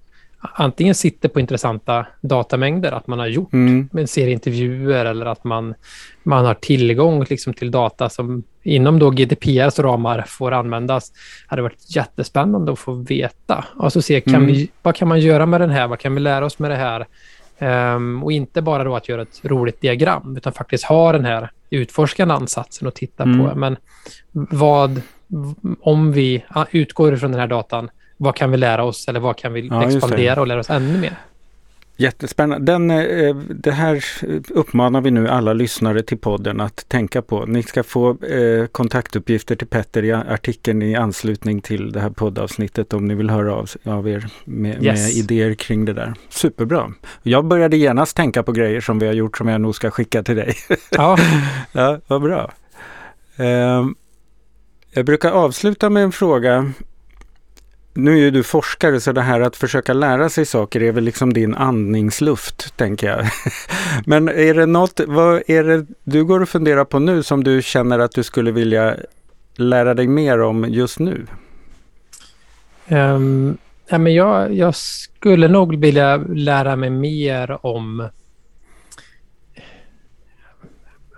antingen 0.53 0.95
sitter 0.95 1.29
på 1.29 1.39
intressanta 1.39 2.05
datamängder, 2.21 2.91
att 2.91 3.07
man 3.07 3.19
har 3.19 3.27
gjort 3.27 3.53
mm. 3.53 3.89
en 3.93 4.07
serie 4.07 4.33
intervjuer 4.33 5.05
eller 5.05 5.25
att 5.25 5.43
man, 5.43 5.75
man 6.23 6.45
har 6.45 6.53
tillgång 6.53 7.25
liksom 7.29 7.53
till 7.53 7.71
data 7.71 8.09
som 8.09 8.43
inom 8.63 8.99
då 8.99 9.09
GDPRs 9.09 9.79
ramar 9.79 10.25
får 10.27 10.51
användas. 10.51 11.11
Det 11.11 11.17
hade 11.47 11.61
varit 11.61 11.95
jättespännande 11.95 12.71
att 12.71 12.79
få 12.79 12.93
veta. 12.93 13.65
Och 13.75 13.93
så 13.93 14.01
se, 14.01 14.21
kan 14.21 14.35
mm. 14.35 14.47
vi, 14.47 14.69
vad 14.81 14.95
kan 14.95 15.07
man 15.07 15.19
göra 15.19 15.45
med 15.45 15.61
den 15.61 15.69
här? 15.69 15.87
Vad 15.87 15.99
kan 15.99 16.13
vi 16.13 16.19
lära 16.19 16.45
oss 16.45 16.59
med 16.59 16.71
det 16.71 16.75
här? 16.75 17.05
Um, 17.95 18.23
och 18.23 18.31
inte 18.31 18.61
bara 18.61 18.83
då 18.83 18.95
att 18.95 19.09
göra 19.09 19.21
ett 19.21 19.39
roligt 19.43 19.81
diagram, 19.81 20.37
utan 20.37 20.53
faktiskt 20.53 20.83
ha 20.83 21.11
den 21.11 21.25
här 21.25 21.51
utforskande 21.69 22.33
ansatsen 22.33 22.87
och 22.87 22.93
titta 22.93 23.23
mm. 23.23 23.39
på. 23.39 23.55
Men 23.55 23.77
vad, 24.31 25.01
om 25.81 26.11
vi 26.11 26.45
utgår 26.71 27.13
ifrån 27.13 27.31
den 27.31 27.39
här 27.39 27.47
datan, 27.47 27.89
vad 28.17 28.35
kan 28.35 28.51
vi 28.51 28.57
lära 28.57 28.83
oss 28.83 29.07
eller 29.07 29.19
vad 29.19 29.37
kan 29.37 29.53
vi 29.53 29.67
ja, 29.67 29.83
expandera 29.83 30.41
och 30.41 30.47
lära 30.47 30.59
oss 30.59 30.69
ännu 30.69 30.97
mer? 30.97 31.17
Jättespännande. 31.97 32.71
Den, 32.71 32.91
eh, 32.91 33.35
det 33.35 33.71
här 33.71 34.05
uppmanar 34.49 35.01
vi 35.01 35.11
nu 35.11 35.27
alla 35.27 35.53
lyssnare 35.53 36.03
till 36.03 36.17
podden 36.17 36.61
att 36.61 36.89
tänka 36.89 37.21
på. 37.21 37.45
Ni 37.45 37.63
ska 37.63 37.83
få 37.83 38.23
eh, 38.23 38.65
kontaktuppgifter 38.65 39.55
till 39.55 39.67
Petter 39.67 40.03
i 40.03 40.11
artikeln 40.11 40.81
i 40.81 40.95
anslutning 40.95 41.61
till 41.61 41.91
det 41.91 41.99
här 41.99 42.09
poddavsnittet 42.09 42.93
om 42.93 43.07
ni 43.07 43.15
vill 43.15 43.29
höra 43.29 43.53
av, 43.55 43.69
av 43.83 44.09
er 44.09 44.27
med, 44.45 44.83
yes. 44.83 44.99
med, 44.99 45.11
idéer 45.11 45.53
kring 45.53 45.85
det 45.85 45.93
där. 45.93 46.13
Superbra. 46.29 46.91
Jag 47.23 47.45
började 47.45 47.77
genast 47.77 48.17
tänka 48.17 48.43
på 48.43 48.51
grejer 48.51 48.81
som 48.81 48.99
vi 48.99 49.07
har 49.07 49.13
gjort 49.13 49.37
som 49.37 49.47
jag 49.47 49.61
nog 49.61 49.75
ska 49.75 49.91
skicka 49.91 50.23
till 50.23 50.35
dig. 50.35 50.55
Ja, 50.91 51.17
ja 51.71 51.99
vad 52.07 52.21
bra. 52.21 52.51
Eh, 53.35 53.85
jag 54.91 55.05
brukar 55.05 55.31
avsluta 55.31 55.89
med 55.89 56.03
en 56.03 56.11
fråga 56.11 56.71
nu 57.97 58.13
är 58.13 58.17
ju 58.17 58.31
du 58.31 58.43
forskare 58.43 58.99
så 58.99 59.11
det 59.11 59.21
här 59.21 59.41
att 59.41 59.55
försöka 59.55 59.93
lära 59.93 60.29
sig 60.29 60.45
saker 60.45 60.83
är 60.83 60.91
väl 60.91 61.03
liksom 61.03 61.33
din 61.33 61.55
andningsluft, 61.55 62.77
tänker 62.77 63.07
jag. 63.07 63.25
Men 64.05 64.29
är 64.29 64.53
det 64.53 64.65
något, 64.65 64.99
vad 65.07 65.43
är 65.47 65.63
det 65.63 65.85
du 66.03 66.25
går 66.25 66.41
och 66.41 66.49
funderar 66.49 66.85
på 66.85 66.99
nu 66.99 67.23
som 67.23 67.43
du 67.43 67.61
känner 67.61 67.99
att 67.99 68.11
du 68.11 68.23
skulle 68.23 68.51
vilja 68.51 68.95
lära 69.55 69.93
dig 69.93 70.07
mer 70.07 70.41
om 70.41 70.65
just 70.69 70.99
nu? 70.99 71.25
Um, 72.87 73.57
ja, 73.87 73.97
men 73.97 74.13
jag, 74.13 74.53
jag 74.53 74.75
skulle 74.75 75.47
nog 75.47 75.75
vilja 75.75 76.17
lära 76.17 76.75
mig 76.75 76.89
mer 76.89 77.65
om 77.65 78.09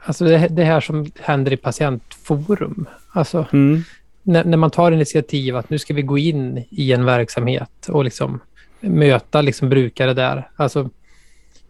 Alltså 0.05 0.25
det, 0.25 0.47
det 0.49 0.63
här 0.63 0.81
som 0.81 1.11
händer 1.19 1.53
i 1.53 1.57
patientforum. 1.57 2.85
Alltså, 3.13 3.45
mm 3.53 3.83
när, 4.27 4.43
när, 4.43 4.57
man 4.57 4.71
tar 4.71 4.91
initiativ 4.91 5.55
att 5.55 5.69
nu 5.69 5.79
ska 5.79 5.93
vi 5.93 6.01
gå 6.01 6.17
in 6.17 6.65
i 6.69 6.93
en 6.93 7.05
verksamhet 7.05 7.87
och 7.89 8.03
liksom 8.03 8.39
möta 8.79 9.41
liksom 9.41 9.69
brukare 9.69 10.13
där. 10.13 10.49
Alltså, 10.55 10.89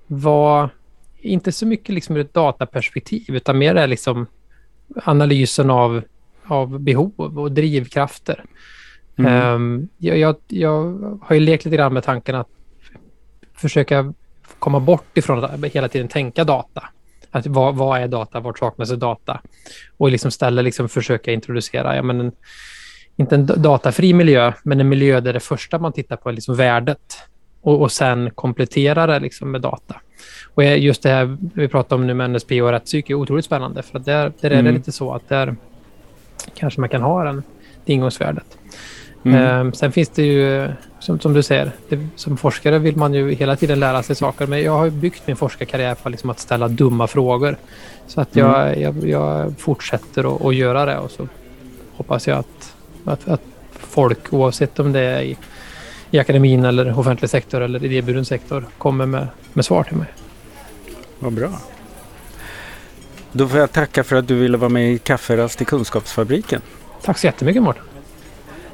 vad, 0.08 0.70
inte 1.18 1.52
så 1.52 1.66
mycket 1.66 1.96
liksom 1.96 2.16
ur 2.18 2.22
ett 2.22 2.34
dataperspektiv, 2.34 3.36
utan 3.36 3.58
mer 3.58 3.76
är 3.76 3.88
liksom 3.88 4.28
analysen 5.04 5.70
av, 5.70 6.02
av 6.46 6.80
behov 6.80 7.14
och 7.18 7.52
drivkrafter. 7.52 8.44
Mm. 9.16 9.54
Um, 9.54 9.90
jag, 9.98 10.18
jag, 10.18 10.36
jag, 10.48 10.84
har 11.22 11.36
ju 11.36 11.40
lekt 11.40 11.66
lite 11.66 11.78
grann 11.78 11.94
med 11.94 12.04
tanken 12.04 12.36
att 12.36 12.50
försöka 13.54 14.14
komma 14.60 14.80
bort 14.80 15.18
ifrån 15.18 15.44
att 15.44 15.66
hela 15.66 15.88
tiden 15.88 16.08
tänka 16.08 16.44
data. 16.44 16.84
Att 17.32 17.48
vad, 17.48 17.76
vad 17.76 18.02
är 18.02 18.08
data? 18.08 18.40
Vart 18.40 18.60
saknas 18.60 18.90
data? 18.90 19.42
Och 19.98 20.12
liksom 20.12 20.32
ställa, 20.32 20.62
liksom 20.62 20.90
försöka 20.90 21.32
introducera, 21.32 21.96
ja, 21.96 22.02
men 22.02 22.20
en, 22.20 22.32
inte 23.16 23.36
en 23.36 23.46
datafri 23.46 24.14
miljö, 24.14 24.54
men 24.64 24.80
en 24.80 24.90
miljö 24.90 25.20
där 25.20 25.34
det 25.34 25.40
första 25.40 25.80
man 25.80 25.94
tittar 25.94 26.16
på 26.16 26.30
är 26.30 26.34
liksom 26.34 26.56
värdet 26.56 27.18
och, 27.62 27.82
och 27.82 27.92
sen 27.92 28.32
komplettera 28.32 29.08
det 29.08 29.20
liksom 29.20 29.52
med 29.52 29.62
data. 29.62 29.96
Och 30.54 30.64
just 30.64 31.04
det 31.04 31.10
här 31.10 31.38
vi 31.54 31.68
pratar 31.68 31.96
om 31.96 32.08
nu 32.08 32.14
med 32.14 32.30
NSP 32.30 32.62
och 32.62 32.72
rättspsyk 32.72 33.10
är 33.10 33.14
otroligt 33.14 33.46
spännande 33.46 33.84
för 33.84 34.00
att 34.00 34.06
där, 34.06 34.32
där 34.42 34.50
är 34.50 34.50
det 34.50 34.60
mm. 34.60 34.76
lite 34.76 34.92
så 34.92 35.14
att 35.14 35.30
där 35.30 35.56
kanske 36.54 36.80
man 36.80 36.90
kan 36.90 37.02
ha 37.02 37.24
den, 37.24 37.44
det 37.86 37.94
ingångsvärdet. 37.94 38.58
Mm. 39.34 39.68
Um, 39.68 39.74
sen 39.74 39.92
finns 39.92 40.10
det 40.10 40.24
ju, 40.24 40.70
som, 41.00 41.20
som 41.20 41.34
du 41.34 41.44
säger, 41.44 41.72
det, 41.90 42.08
som 42.16 42.38
forskare 42.38 42.80
vill 42.80 42.96
man 42.96 43.14
ju 43.14 43.32
hela 43.32 43.56
tiden 43.56 43.80
lära 43.80 44.04
sig 44.04 44.16
saker. 44.16 44.48
Men 44.48 44.62
jag 44.62 44.78
har 44.78 44.90
byggt 44.90 45.28
min 45.28 45.36
forskarkarriär 45.36 45.96
på 45.96 46.10
liksom 46.10 46.30
att 46.30 46.40
ställa 46.40 46.68
dumma 46.68 47.08
frågor. 47.08 47.58
Så 48.08 48.22
att 48.22 48.36
jag, 48.36 48.68
mm. 48.68 48.82
jag, 48.82 49.10
jag 49.10 49.54
fortsätter 49.60 50.50
att 50.50 50.56
göra 50.56 50.86
det 50.86 50.98
och 50.98 51.12
så 51.12 51.28
hoppas 51.96 52.28
jag 52.28 52.38
att, 52.38 52.76
att, 53.06 53.28
att 53.28 53.42
folk, 53.72 54.34
oavsett 54.34 54.80
om 54.80 54.94
det 54.94 55.00
är 55.00 55.22
i, 55.22 55.38
i 56.12 56.20
akademin 56.20 56.66
eller 56.66 57.00
offentlig 57.00 57.30
sektor 57.30 57.62
eller 57.62 57.86
idéburen 57.86 58.26
sektor, 58.26 58.66
kommer 58.78 59.06
med, 59.06 59.28
med 59.54 59.66
svar 59.66 59.84
till 59.84 59.98
mig. 59.98 60.08
Vad 61.20 61.34
bra. 61.34 61.50
Då 63.32 63.48
får 63.48 63.60
jag 63.60 63.72
tacka 63.72 64.04
för 64.04 64.16
att 64.16 64.28
du 64.28 64.36
ville 64.36 64.58
vara 64.58 64.70
med 64.70 64.94
i 64.94 64.98
Kafferast 64.98 65.62
i 65.62 65.66
Kunskapsfabriken. 65.66 66.62
Tack 67.02 67.18
så 67.18 67.28
jättemycket 67.28 67.64
Mårten. 67.64 67.84